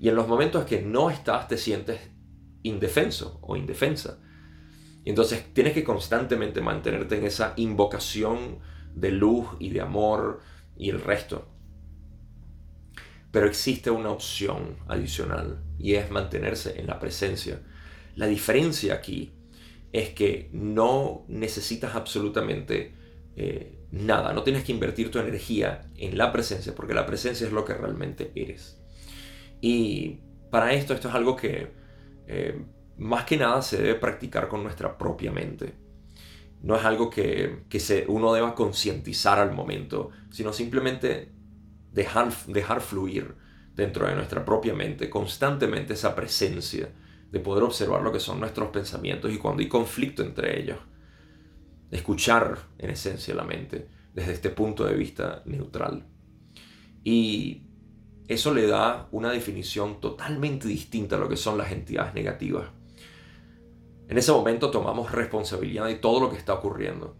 Y 0.00 0.08
en 0.08 0.14
los 0.14 0.28
momentos 0.28 0.64
que 0.64 0.80
no 0.80 1.10
estás 1.10 1.48
te 1.48 1.58
sientes 1.58 2.15
indefenso 2.68 3.38
o 3.42 3.56
indefensa. 3.56 4.18
Y 5.04 5.10
entonces 5.10 5.52
tienes 5.52 5.72
que 5.72 5.84
constantemente 5.84 6.60
mantenerte 6.60 7.18
en 7.18 7.24
esa 7.24 7.54
invocación 7.56 8.58
de 8.94 9.12
luz 9.12 9.46
y 9.58 9.70
de 9.70 9.80
amor 9.80 10.40
y 10.76 10.90
el 10.90 11.00
resto. 11.00 11.48
Pero 13.30 13.46
existe 13.46 13.90
una 13.90 14.10
opción 14.10 14.76
adicional 14.88 15.62
y 15.78 15.94
es 15.94 16.10
mantenerse 16.10 16.80
en 16.80 16.86
la 16.86 16.98
presencia. 16.98 17.60
La 18.14 18.26
diferencia 18.26 18.94
aquí 18.94 19.32
es 19.92 20.10
que 20.10 20.48
no 20.52 21.24
necesitas 21.28 21.94
absolutamente 21.94 22.94
eh, 23.36 23.78
nada, 23.90 24.32
no 24.32 24.42
tienes 24.42 24.64
que 24.64 24.72
invertir 24.72 25.10
tu 25.10 25.18
energía 25.18 25.88
en 25.96 26.18
la 26.18 26.32
presencia, 26.32 26.74
porque 26.74 26.94
la 26.94 27.06
presencia 27.06 27.46
es 27.46 27.52
lo 27.52 27.64
que 27.64 27.74
realmente 27.74 28.32
eres. 28.34 28.80
Y 29.60 30.20
para 30.50 30.72
esto, 30.72 30.94
esto 30.94 31.08
es 31.08 31.14
algo 31.14 31.36
que 31.36 31.85
eh, 32.26 32.64
más 32.98 33.24
que 33.24 33.36
nada 33.36 33.62
se 33.62 33.80
debe 33.80 33.94
practicar 33.96 34.48
con 34.48 34.62
nuestra 34.62 34.96
propia 34.96 35.32
mente. 35.32 35.74
No 36.62 36.76
es 36.76 36.84
algo 36.84 37.10
que, 37.10 37.64
se, 37.78 38.06
uno 38.08 38.32
deba 38.32 38.54
concientizar 38.54 39.38
al 39.38 39.52
momento, 39.52 40.10
sino 40.30 40.52
simplemente 40.52 41.30
dejar, 41.92 42.32
dejar 42.46 42.80
fluir 42.80 43.34
dentro 43.74 44.06
de 44.06 44.14
nuestra 44.14 44.44
propia 44.44 44.74
mente 44.74 45.10
constantemente 45.10 45.92
esa 45.92 46.14
presencia 46.14 46.88
de 47.30 47.40
poder 47.40 47.62
observar 47.62 48.02
lo 48.02 48.12
que 48.12 48.20
son 48.20 48.40
nuestros 48.40 48.70
pensamientos 48.70 49.32
y 49.32 49.38
cuando 49.38 49.60
hay 49.60 49.68
conflicto 49.68 50.22
entre 50.22 50.58
ellos, 50.60 50.78
escuchar 51.90 52.58
en 52.78 52.90
esencia 52.90 53.34
la 53.34 53.44
mente 53.44 53.88
desde 54.14 54.32
este 54.32 54.50
punto 54.50 54.84
de 54.84 54.94
vista 54.94 55.42
neutral. 55.44 56.06
Y 57.04 57.65
eso 58.28 58.52
le 58.52 58.66
da 58.66 59.08
una 59.12 59.30
definición 59.30 60.00
totalmente 60.00 60.66
distinta 60.66 61.16
a 61.16 61.18
lo 61.18 61.28
que 61.28 61.36
son 61.36 61.58
las 61.58 61.70
entidades 61.70 62.14
negativas. 62.14 62.68
En 64.08 64.18
ese 64.18 64.32
momento 64.32 64.70
tomamos 64.70 65.12
responsabilidad 65.12 65.86
de 65.86 65.96
todo 65.96 66.20
lo 66.20 66.30
que 66.30 66.36
está 66.36 66.54
ocurriendo. 66.54 67.16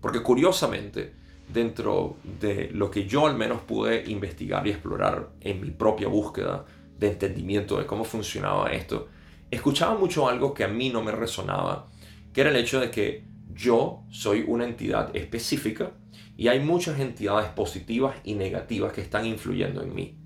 Porque 0.00 0.22
curiosamente, 0.22 1.14
dentro 1.52 2.16
de 2.40 2.70
lo 2.72 2.90
que 2.90 3.06
yo 3.06 3.26
al 3.26 3.36
menos 3.36 3.62
pude 3.62 4.04
investigar 4.10 4.66
y 4.66 4.70
explorar 4.70 5.30
en 5.40 5.60
mi 5.60 5.70
propia 5.70 6.08
búsqueda 6.08 6.64
de 6.98 7.10
entendimiento 7.10 7.78
de 7.78 7.86
cómo 7.86 8.04
funcionaba 8.04 8.70
esto, 8.72 9.08
escuchaba 9.50 9.98
mucho 9.98 10.28
algo 10.28 10.52
que 10.52 10.64
a 10.64 10.68
mí 10.68 10.90
no 10.90 11.02
me 11.02 11.12
resonaba, 11.12 11.88
que 12.32 12.42
era 12.42 12.50
el 12.50 12.56
hecho 12.56 12.80
de 12.80 12.90
que 12.90 13.24
yo 13.52 14.02
soy 14.10 14.44
una 14.46 14.64
entidad 14.64 15.14
específica 15.16 15.92
y 16.36 16.48
hay 16.48 16.60
muchas 16.60 16.98
entidades 17.00 17.48
positivas 17.50 18.16
y 18.24 18.34
negativas 18.34 18.92
que 18.92 19.00
están 19.00 19.24
influyendo 19.24 19.82
en 19.82 19.94
mí. 19.94 20.23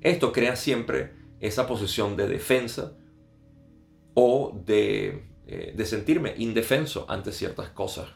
Esto 0.00 0.32
crea 0.32 0.56
siempre 0.56 1.12
esa 1.40 1.66
posición 1.66 2.16
de 2.16 2.28
defensa 2.28 2.92
o 4.14 4.60
de, 4.64 5.24
eh, 5.46 5.72
de 5.76 5.86
sentirme 5.86 6.34
indefenso 6.38 7.06
ante 7.08 7.32
ciertas 7.32 7.70
cosas. 7.70 8.08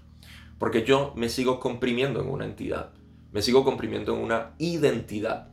Porque 0.59 0.85
yo 0.85 1.13
me 1.17 1.29
sigo 1.29 1.61
comprimiendo 1.61 2.21
en 2.21 2.29
una 2.29 2.45
entidad, 2.45 2.93
me 3.33 3.43
sigo 3.43 3.65
comprimiendo 3.65 4.15
en 4.15 4.23
una 4.23 4.55
identidad. 4.59 5.53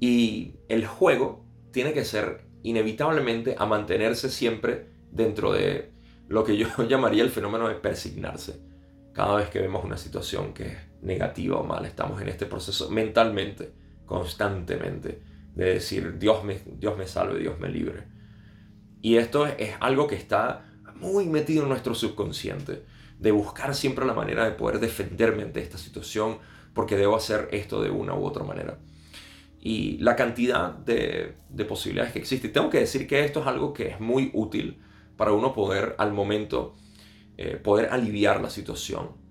Y 0.00 0.54
el 0.68 0.86
juego 0.86 1.44
tiene 1.70 1.92
que 1.92 2.04
ser 2.04 2.46
inevitablemente 2.62 3.56
a 3.58 3.66
mantenerse 3.66 4.30
siempre 4.30 4.88
dentro 5.10 5.52
de 5.52 5.92
lo 6.28 6.44
que 6.44 6.56
yo 6.56 6.68
llamaría 6.88 7.22
el 7.22 7.30
fenómeno 7.30 7.68
de 7.68 7.74
persignarse. 7.74 8.60
Cada 9.12 9.36
vez 9.36 9.48
que 9.48 9.60
vemos 9.60 9.84
una 9.84 9.96
situación 9.96 10.54
que 10.54 10.66
es 10.66 10.78
negativa 11.02 11.58
o 11.58 11.64
mala, 11.64 11.86
estamos 11.86 12.20
en 12.20 12.28
este 12.28 12.46
proceso 12.46 12.90
mentalmente 12.90 13.83
constantemente 14.06 15.22
de 15.54 15.74
decir 15.74 16.18
Dios 16.18 16.44
me, 16.44 16.60
Dios 16.78 16.96
me 16.96 17.06
salve, 17.06 17.38
Dios 17.38 17.58
me 17.58 17.68
libre. 17.68 18.04
Y 19.00 19.16
esto 19.16 19.46
es, 19.46 19.74
algo 19.80 20.06
que 20.06 20.16
está 20.16 20.64
muy 20.96 21.26
metido 21.26 21.62
en 21.62 21.68
nuestro 21.68 21.94
subconsciente, 21.94 22.84
de 23.18 23.32
buscar 23.32 23.74
siempre 23.74 24.06
la 24.06 24.14
manera 24.14 24.44
de 24.44 24.52
poder 24.52 24.80
defenderme 24.80 25.42
ante 25.42 25.60
esta 25.60 25.78
situación 25.78 26.38
porque 26.72 26.96
debo 26.96 27.16
hacer 27.16 27.48
esto 27.52 27.82
de 27.82 27.90
una 27.90 28.14
u 28.14 28.24
otra 28.24 28.44
manera. 28.44 28.78
Y 29.60 29.98
la 29.98 30.16
cantidad 30.16 30.70
de, 30.70 31.34
de 31.48 31.64
posibilidades 31.64 32.12
que 32.12 32.18
existe. 32.18 32.48
Tengo 32.48 32.70
que 32.70 32.80
decir 32.80 33.06
que 33.06 33.24
esto 33.24 33.40
es 33.40 33.46
algo 33.46 33.72
que 33.72 33.88
es 33.88 34.00
muy 34.00 34.30
útil 34.34 34.80
para 35.16 35.32
uno 35.32 35.54
poder 35.54 35.94
al 35.98 36.12
momento 36.12 36.74
eh, 37.36 37.56
poder 37.56 37.90
aliviar 37.90 38.40
la 38.40 38.50
situación 38.50 39.23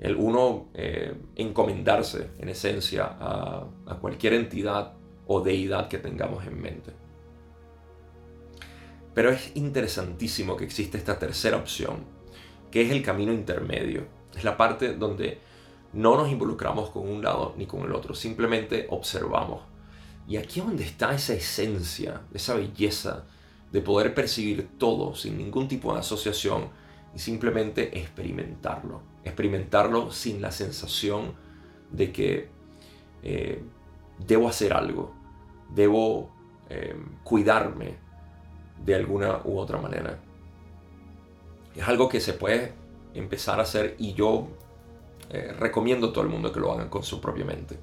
el 0.00 0.16
uno 0.16 0.68
eh, 0.74 1.14
encomendarse 1.36 2.30
en 2.38 2.48
esencia 2.48 3.16
a, 3.18 3.66
cualquier 4.00 4.34
entidad 4.34 4.94
o 5.26 5.40
deidad 5.40 5.88
que 5.88 5.98
tengamos 5.98 6.46
en 6.46 6.60
mente. 6.60 6.92
Pero 9.14 9.30
es 9.30 9.52
interesantísimo 9.54 10.56
que 10.56 10.64
existe 10.64 10.98
esta 10.98 11.18
tercera 11.18 11.56
opción, 11.56 12.04
que 12.70 12.82
es 12.82 12.90
el 12.90 13.02
camino 13.02 13.32
intermedio. 13.32 14.06
Es 14.36 14.44
la 14.44 14.56
parte 14.56 14.94
donde 14.94 15.38
no 15.94 16.16
nos 16.16 16.30
involucramos 16.30 16.90
con 16.90 17.08
un 17.08 17.22
lado 17.22 17.54
ni 17.56 17.64
con 17.64 17.82
el 17.82 17.92
otro, 17.92 18.14
simplemente 18.14 18.86
observamos. 18.90 19.62
Y 20.28 20.36
aquí 20.36 20.60
es 20.60 20.66
donde 20.66 20.84
está 20.84 21.14
esa 21.14 21.32
esencia, 21.32 22.22
esa 22.34 22.54
belleza 22.54 23.24
de 23.72 23.80
poder 23.80 24.14
percibir 24.14 24.68
todo 24.78 25.14
sin 25.14 25.38
ningún 25.38 25.68
tipo 25.68 25.94
de 25.94 26.00
asociación 26.00 26.68
y 27.14 27.18
simplemente 27.18 27.98
experimentarlo. 27.98 29.15
Experimentarlo 29.26 30.12
sin 30.12 30.40
la 30.40 30.52
sensación 30.52 31.34
de 31.90 32.12
que 32.12 32.48
eh, 33.22 33.62
debo 34.24 34.48
hacer 34.48 34.72
algo, 34.72 35.12
debo 35.74 36.30
eh, 36.70 36.96
cuidarme 37.24 37.96
de 38.84 38.94
alguna 38.94 39.40
u 39.44 39.58
otra 39.58 39.78
manera. 39.78 40.20
Es 41.74 41.86
algo 41.88 42.08
que 42.08 42.20
se 42.20 42.34
puede 42.34 42.72
empezar 43.14 43.58
a 43.58 43.62
hacer 43.62 43.96
y 43.98 44.14
yo 44.14 44.46
eh, 45.30 45.52
recomiendo 45.58 46.08
a 46.08 46.12
todo 46.12 46.22
el 46.22 46.30
mundo 46.30 46.52
que 46.52 46.60
lo 46.60 46.72
hagan 46.72 46.88
con 46.88 47.02
su 47.02 47.20
propia 47.20 47.44
mente. 47.44 47.78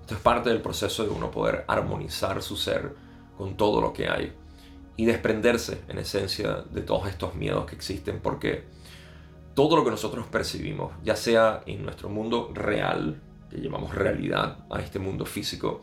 Esto 0.00 0.14
es 0.14 0.20
parte 0.20 0.48
del 0.48 0.62
proceso 0.62 1.02
de 1.02 1.10
uno 1.10 1.30
poder 1.30 1.64
armonizar 1.66 2.40
su 2.40 2.56
ser 2.56 2.94
con 3.36 3.56
todo 3.56 3.80
lo 3.80 3.92
que 3.92 4.08
hay 4.08 4.32
y 4.96 5.06
desprenderse 5.06 5.82
en 5.88 5.98
esencia 5.98 6.64
de 6.70 6.82
todos 6.82 7.08
estos 7.08 7.34
miedos 7.34 7.66
que 7.66 7.74
existen 7.74 8.20
porque 8.20 8.64
todo 9.58 9.74
lo 9.74 9.84
que 9.84 9.90
nosotros 9.90 10.24
percibimos, 10.28 10.92
ya 11.02 11.16
sea 11.16 11.62
en 11.66 11.82
nuestro 11.82 12.08
mundo 12.08 12.52
real, 12.54 13.20
que 13.50 13.60
llamamos 13.60 13.92
realidad 13.92 14.58
a 14.70 14.78
este 14.78 15.00
mundo 15.00 15.26
físico, 15.26 15.80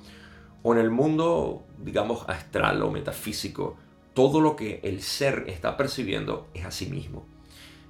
o 0.63 0.73
en 0.73 0.79
el 0.79 0.91
mundo, 0.91 1.65
digamos, 1.79 2.23
astral 2.29 2.81
o 2.83 2.89
metafísico, 2.89 3.75
todo 4.13 4.39
lo 4.39 4.55
que 4.55 4.79
el 4.81 5.01
ser 5.01 5.43
está 5.47 5.75
percibiendo 5.75 6.47
es 6.53 6.63
a 6.63 6.71
sí 6.71 6.85
mismo. 6.85 7.25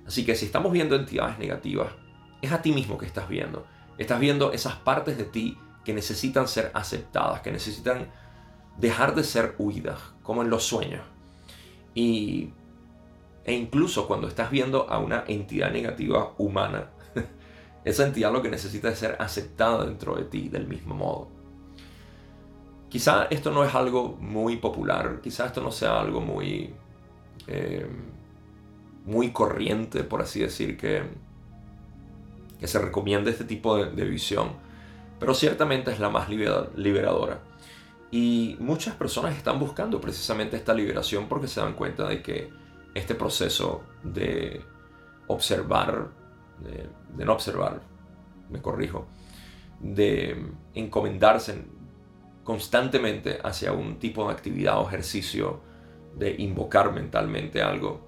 Así 0.07 0.25
que 0.25 0.33
si 0.33 0.45
estamos 0.47 0.71
viendo 0.71 0.95
entidades 0.95 1.37
negativas, 1.37 1.91
es 2.41 2.51
a 2.51 2.63
ti 2.63 2.71
mismo 2.71 2.97
que 2.97 3.05
estás 3.05 3.29
viendo. 3.29 3.67
Estás 3.99 4.19
viendo 4.19 4.53
esas 4.53 4.77
partes 4.77 5.19
de 5.19 5.25
ti 5.25 5.55
que 5.83 5.93
necesitan 5.93 6.47
ser 6.47 6.71
aceptadas, 6.73 7.41
que 7.41 7.51
necesitan 7.51 8.11
dejar 8.79 9.13
de 9.13 9.23
ser 9.23 9.53
huidas, 9.59 9.99
como 10.23 10.41
en 10.41 10.49
los 10.49 10.63
sueños. 10.63 11.03
Y, 11.93 12.53
e 13.45 13.53
incluso 13.53 14.07
cuando 14.07 14.27
estás 14.27 14.49
viendo 14.49 14.89
a 14.89 14.97
una 14.97 15.23
entidad 15.27 15.71
negativa 15.71 16.33
humana, 16.39 16.89
esa 17.85 18.05
entidad 18.05 18.33
lo 18.33 18.41
que 18.41 18.49
necesita 18.49 18.89
es 18.89 18.97
ser 18.97 19.15
aceptada 19.19 19.85
dentro 19.85 20.15
de 20.15 20.23
ti 20.23 20.49
del 20.49 20.67
mismo 20.67 20.95
modo. 20.95 21.27
Quizá 22.89 23.27
esto 23.29 23.51
no 23.51 23.63
es 23.63 23.75
algo 23.75 24.17
muy 24.19 24.57
popular, 24.57 25.19
quizá 25.21 25.45
esto 25.45 25.61
no 25.61 25.71
sea 25.71 25.99
algo 25.99 26.21
muy, 26.21 26.73
eh, 27.45 27.85
muy 29.05 29.31
corriente, 29.31 30.03
por 30.03 30.21
así 30.21 30.39
decir, 30.39 30.75
que, 30.75 31.03
que 32.59 32.67
se 32.67 32.79
recomiende 32.79 33.29
este 33.29 33.43
tipo 33.43 33.77
de, 33.77 33.91
de 33.91 34.05
visión, 34.05 34.53
pero 35.19 35.35
ciertamente 35.35 35.91
es 35.91 35.99
la 35.99 36.09
más 36.09 36.29
liberadora. 36.29 37.41
Y 38.09 38.55
muchas 38.59 38.95
personas 38.95 39.35
están 39.35 39.59
buscando 39.59 40.01
precisamente 40.01 40.55
esta 40.57 40.73
liberación 40.73 41.27
porque 41.27 41.47
se 41.47 41.59
dan 41.59 41.73
cuenta 41.73 42.07
de 42.07 42.21
que 42.21 42.64
este 42.95 43.13
proceso 43.13 43.83
de 44.03 44.61
observar, 45.27 46.09
de, 46.59 47.25
no 47.25 47.33
observar, 47.33 47.81
me 48.49 48.61
corrijo, 48.61 49.05
de 49.79 50.51
encomendarse 50.73 51.65
constantemente 52.43 53.39
hacia 53.43 53.73
un 53.73 53.99
tipo 53.99 54.27
de 54.27 54.33
actividad 54.33 54.79
o 54.79 54.87
ejercicio, 54.87 55.61
de 56.15 56.35
invocar 56.39 56.91
mentalmente 56.91 57.61
algo, 57.61 58.07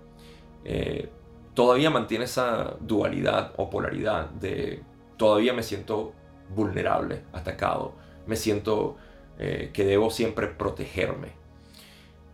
eh, 0.64 1.10
todavía 1.54 1.90
mantiene 1.90 2.26
esa 2.26 2.78
dualidad 2.80 3.54
o 3.58 3.70
polaridad 3.70 4.30
de 4.30 4.84
todavía 5.18 5.54
me 5.54 5.64
siento 5.64 6.14
vulnerable, 6.56 7.24
atacado, 7.34 7.96
me 8.26 8.36
siento 8.36 8.96
eh, 9.40 9.72
que 9.74 9.84
debo 9.84 10.10
siempre 10.10 10.48
protegerme. 10.48 11.34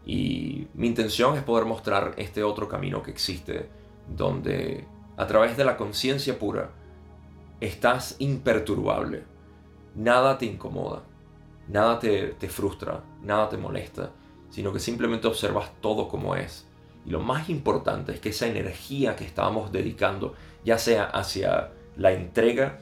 Y 0.05 0.67
mi 0.73 0.87
intención 0.87 1.37
es 1.37 1.43
poder 1.43 1.65
mostrar 1.65 2.13
este 2.17 2.43
otro 2.43 2.67
camino 2.67 3.01
que 3.01 3.11
existe, 3.11 3.69
donde 4.07 4.85
a 5.17 5.27
través 5.27 5.55
de 5.55 5.63
la 5.63 5.77
conciencia 5.77 6.37
pura 6.37 6.71
estás 7.61 8.15
imperturbable, 8.19 9.23
nada 9.95 10.37
te 10.37 10.45
incomoda, 10.45 11.03
nada 11.69 11.99
te, 11.99 12.33
te 12.33 12.49
frustra, 12.49 13.03
nada 13.21 13.47
te 13.47 13.57
molesta, 13.57 14.11
sino 14.49 14.73
que 14.73 14.79
simplemente 14.79 15.27
observas 15.27 15.71
todo 15.81 16.09
como 16.09 16.35
es. 16.35 16.67
Y 17.05 17.11
lo 17.11 17.21
más 17.21 17.49
importante 17.49 18.13
es 18.13 18.19
que 18.19 18.29
esa 18.29 18.47
energía 18.47 19.15
que 19.15 19.25
estábamos 19.25 19.71
dedicando, 19.71 20.35
ya 20.65 20.77
sea 20.77 21.05
hacia 21.05 21.71
la 21.95 22.11
entrega 22.11 22.79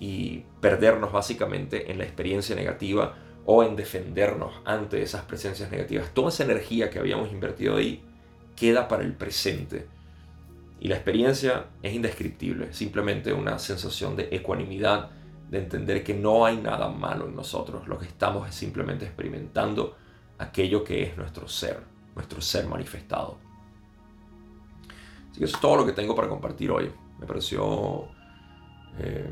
y 0.00 0.44
perdernos 0.60 1.12
básicamente 1.12 1.90
en 1.90 1.98
la 1.98 2.04
experiencia 2.04 2.56
negativa, 2.56 3.14
o 3.46 3.62
en 3.62 3.76
defendernos 3.76 4.54
ante 4.64 5.02
esas 5.02 5.22
presencias 5.22 5.70
negativas. 5.70 6.12
Toda 6.14 6.28
esa 6.28 6.44
energía 6.44 6.90
que 6.90 6.98
habíamos 6.98 7.30
invertido 7.30 7.76
ahí 7.76 8.02
queda 8.56 8.88
para 8.88 9.02
el 9.02 9.12
presente. 9.12 9.86
Y 10.80 10.88
la 10.88 10.96
experiencia 10.96 11.66
es 11.82 11.94
indescriptible, 11.94 12.72
simplemente 12.72 13.32
una 13.32 13.58
sensación 13.58 14.16
de 14.16 14.28
ecuanimidad, 14.30 15.10
de 15.50 15.58
entender 15.58 16.02
que 16.02 16.14
no 16.14 16.46
hay 16.46 16.56
nada 16.56 16.88
malo 16.88 17.26
en 17.26 17.36
nosotros, 17.36 17.86
lo 17.86 17.98
que 17.98 18.06
estamos 18.06 18.48
es 18.48 18.54
simplemente 18.54 19.04
experimentando 19.04 19.96
aquello 20.38 20.82
que 20.82 21.02
es 21.02 21.16
nuestro 21.16 21.48
ser, 21.48 21.80
nuestro 22.14 22.40
ser 22.40 22.66
manifestado. 22.66 23.38
Así 25.30 25.38
que 25.38 25.44
eso 25.44 25.56
es 25.56 25.60
todo 25.60 25.76
lo 25.76 25.86
que 25.86 25.92
tengo 25.92 26.14
para 26.14 26.28
compartir 26.28 26.70
hoy. 26.70 26.90
Me 27.18 27.26
pareció 27.26 28.08
eh, 28.98 29.30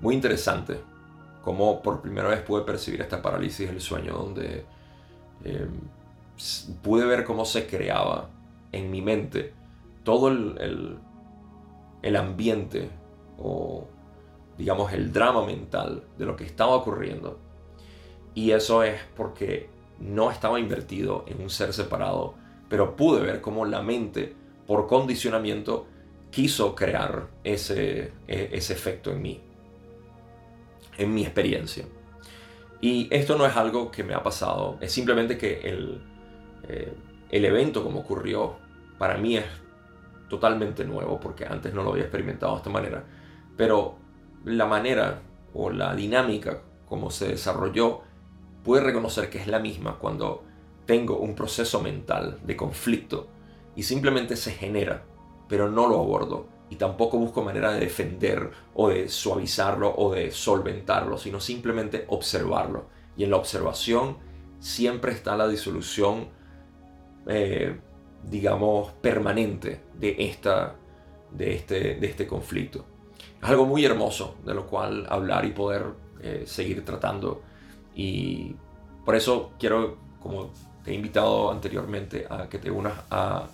muy 0.00 0.14
interesante 0.14 0.89
cómo 1.42 1.82
por 1.82 2.00
primera 2.00 2.28
vez 2.28 2.40
pude 2.40 2.62
percibir 2.62 3.00
esta 3.00 3.22
parálisis 3.22 3.68
del 3.68 3.80
sueño 3.80 4.12
donde 4.12 4.64
eh, 5.44 5.66
pude 6.82 7.04
ver 7.06 7.24
cómo 7.24 7.44
se 7.44 7.66
creaba 7.66 8.28
en 8.72 8.90
mi 8.90 9.02
mente 9.02 9.52
todo 10.04 10.28
el, 10.28 10.98
el, 12.02 12.16
ambiente 12.16 12.88
o 13.38 13.86
digamos 14.56 14.92
el 14.92 15.12
drama 15.12 15.44
mental 15.44 16.04
de 16.18 16.26
lo 16.26 16.36
que 16.36 16.44
estaba 16.44 16.74
ocurriendo. 16.74 17.38
Y 18.34 18.52
eso 18.52 18.82
es 18.82 19.00
porque 19.16 19.68
no 19.98 20.30
estaba 20.30 20.60
invertido 20.60 21.24
en 21.26 21.42
un 21.42 21.50
ser 21.50 21.72
separado, 21.72 22.34
pero 22.68 22.96
pude 22.96 23.20
ver 23.20 23.40
cómo 23.40 23.64
la 23.64 23.82
mente, 23.82 24.34
por 24.66 24.86
condicionamiento, 24.86 25.86
quiso 26.30 26.74
crear 26.74 27.28
ese, 27.44 28.12
e, 28.28 28.50
ese 28.52 28.72
efecto 28.72 29.10
en 29.10 29.22
mí, 29.22 29.40
en 31.00 31.12
mi 31.12 31.22
experiencia. 31.22 31.84
Y 32.80 33.08
esto 33.10 33.36
no 33.36 33.44
es 33.44 33.56
algo 33.56 33.90
que 33.90 34.04
me 34.04 34.14
ha 34.14 34.22
pasado, 34.22 34.78
es 34.80 34.92
simplemente 34.92 35.36
que 35.36 35.60
el, 35.60 36.02
eh, 36.68 36.94
el 37.30 37.44
evento 37.44 37.82
como 37.82 38.00
ocurrió 38.00 38.56
para 38.98 39.18
mí 39.18 39.36
es 39.36 39.44
totalmente 40.28 40.84
nuevo 40.84 41.18
porque 41.20 41.44
antes 41.44 41.74
no 41.74 41.82
lo 41.82 41.90
había 41.90 42.04
experimentado 42.04 42.52
de 42.52 42.58
esta 42.58 42.70
manera. 42.70 43.04
Pero 43.56 43.96
la 44.44 44.66
manera 44.66 45.20
o 45.52 45.70
la 45.70 45.94
dinámica 45.94 46.62
como 46.90 47.12
se 47.12 47.28
desarrolló, 47.28 48.00
puede 48.64 48.82
reconocer 48.82 49.30
que 49.30 49.38
es 49.38 49.46
la 49.46 49.60
misma 49.60 49.96
cuando 49.98 50.42
tengo 50.86 51.18
un 51.18 51.36
proceso 51.36 51.80
mental 51.80 52.40
de 52.42 52.56
conflicto 52.56 53.28
y 53.76 53.84
simplemente 53.84 54.36
se 54.36 54.50
genera, 54.50 55.04
pero 55.48 55.70
no 55.70 55.88
lo 55.88 56.00
abordo 56.00 56.48
y 56.70 56.76
tampoco 56.76 57.18
busco 57.18 57.42
manera 57.42 57.72
de 57.72 57.80
defender 57.80 58.50
o 58.74 58.88
de 58.88 59.08
suavizarlo 59.08 59.94
o 59.94 60.12
de 60.12 60.30
solventarlo, 60.30 61.18
sino 61.18 61.40
simplemente 61.40 62.06
observarlo. 62.08 62.86
Y 63.16 63.24
en 63.24 63.30
la 63.30 63.36
observación 63.36 64.16
siempre 64.60 65.12
está 65.12 65.36
la 65.36 65.48
disolución 65.48 66.28
eh, 67.26 67.78
digamos, 68.22 68.92
permanente 69.00 69.80
de, 69.94 70.16
esta, 70.18 70.74
de, 71.30 71.54
este, 71.54 71.94
de 71.94 72.06
este 72.06 72.26
conflicto. 72.26 72.84
Es 73.42 73.48
algo 73.48 73.66
muy 73.66 73.84
hermoso 73.84 74.36
de 74.44 74.54
lo 74.54 74.66
cual 74.66 75.06
hablar 75.08 75.44
y 75.44 75.52
poder 75.52 75.86
eh, 76.22 76.44
seguir 76.46 76.84
tratando. 76.84 77.42
Y 77.94 78.54
por 79.04 79.16
eso 79.16 79.52
quiero, 79.58 79.96
como 80.20 80.50
te 80.84 80.92
he 80.92 80.94
invitado 80.94 81.50
anteriormente, 81.50 82.26
a 82.28 82.48
que 82.48 82.58
te 82.58 82.70
unas 82.70 82.94
a 83.10 83.46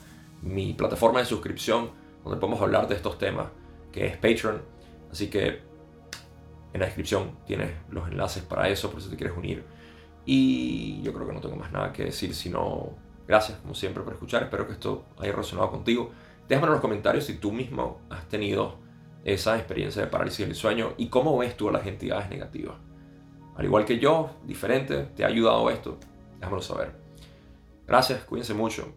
mi 0.43 0.73
plataforma 0.75 1.21
de 1.21 1.27
suscripción, 1.27 1.91
donde 2.27 2.41
podemos 2.41 2.61
hablar 2.61 2.89
de 2.89 2.95
estos 2.95 3.19
temas, 3.19 3.49
que 3.93 4.07
es 4.07 4.17
Patreon. 4.17 4.63
Así 5.11 5.29
que 5.29 5.63
en 6.73 6.81
la 6.81 6.87
descripción 6.87 7.39
tienes 7.47 7.71
los 7.91 8.09
enlaces 8.09 8.43
para 8.43 8.69
eso, 8.69 8.91
por 8.91 9.01
si 9.01 9.09
te 9.09 9.17
quieres 9.17 9.37
unir. 9.37 9.65
Y 10.25 11.01
yo 11.03 11.13
creo 11.13 11.27
que 11.27 11.33
no 11.33 11.41
tengo 11.41 11.57
más 11.57 11.73
nada 11.73 11.93
que 11.93 12.05
decir, 12.05 12.35
sino 12.35 12.97
Gracias, 13.27 13.59
como 13.59 13.75
siempre, 13.75 14.03
por 14.03 14.13
escuchar. 14.13 14.45
Espero 14.45 14.67
que 14.67 14.75
esto 14.75 15.05
haya 15.19 15.33
resonado 15.33 15.71
contigo. 15.71 16.11
Déjame 16.49 16.69
en 16.69 16.73
los 16.75 16.81
comentarios 16.81 17.25
si 17.25 17.35
tú 17.35 17.53
mismo 17.53 18.01
has 18.09 18.29
tenido 18.29 18.79
esa 19.25 19.57
experiencia 19.57 20.03
de 20.03 20.09
parálisis 20.09 20.47
del 20.47 20.55
sueño 20.55 20.95
y 20.97 21.09
cómo 21.09 21.37
ves 21.37 21.57
tú 21.57 21.69
a 21.69 21.73
las 21.73 21.87
entidades 21.87 22.31
negativas. 22.31 22.77
Al 23.57 23.65
igual 23.65 23.85
que 23.85 23.99
yo, 23.99 24.31
diferente, 24.45 25.05
¿te 25.17 25.25
ha 25.25 25.29
ayudado 25.29 25.71
esto? 25.71 25.99
Déjamelo 26.39 26.63
saber. 26.63 26.93
Gracias, 27.87 28.23
cuídense 28.25 28.55
mucho 28.55 28.97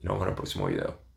y 0.00 0.06
nos 0.06 0.14
vemos 0.14 0.22
en 0.22 0.28
el 0.30 0.34
próximo 0.34 0.66
video. 0.66 1.09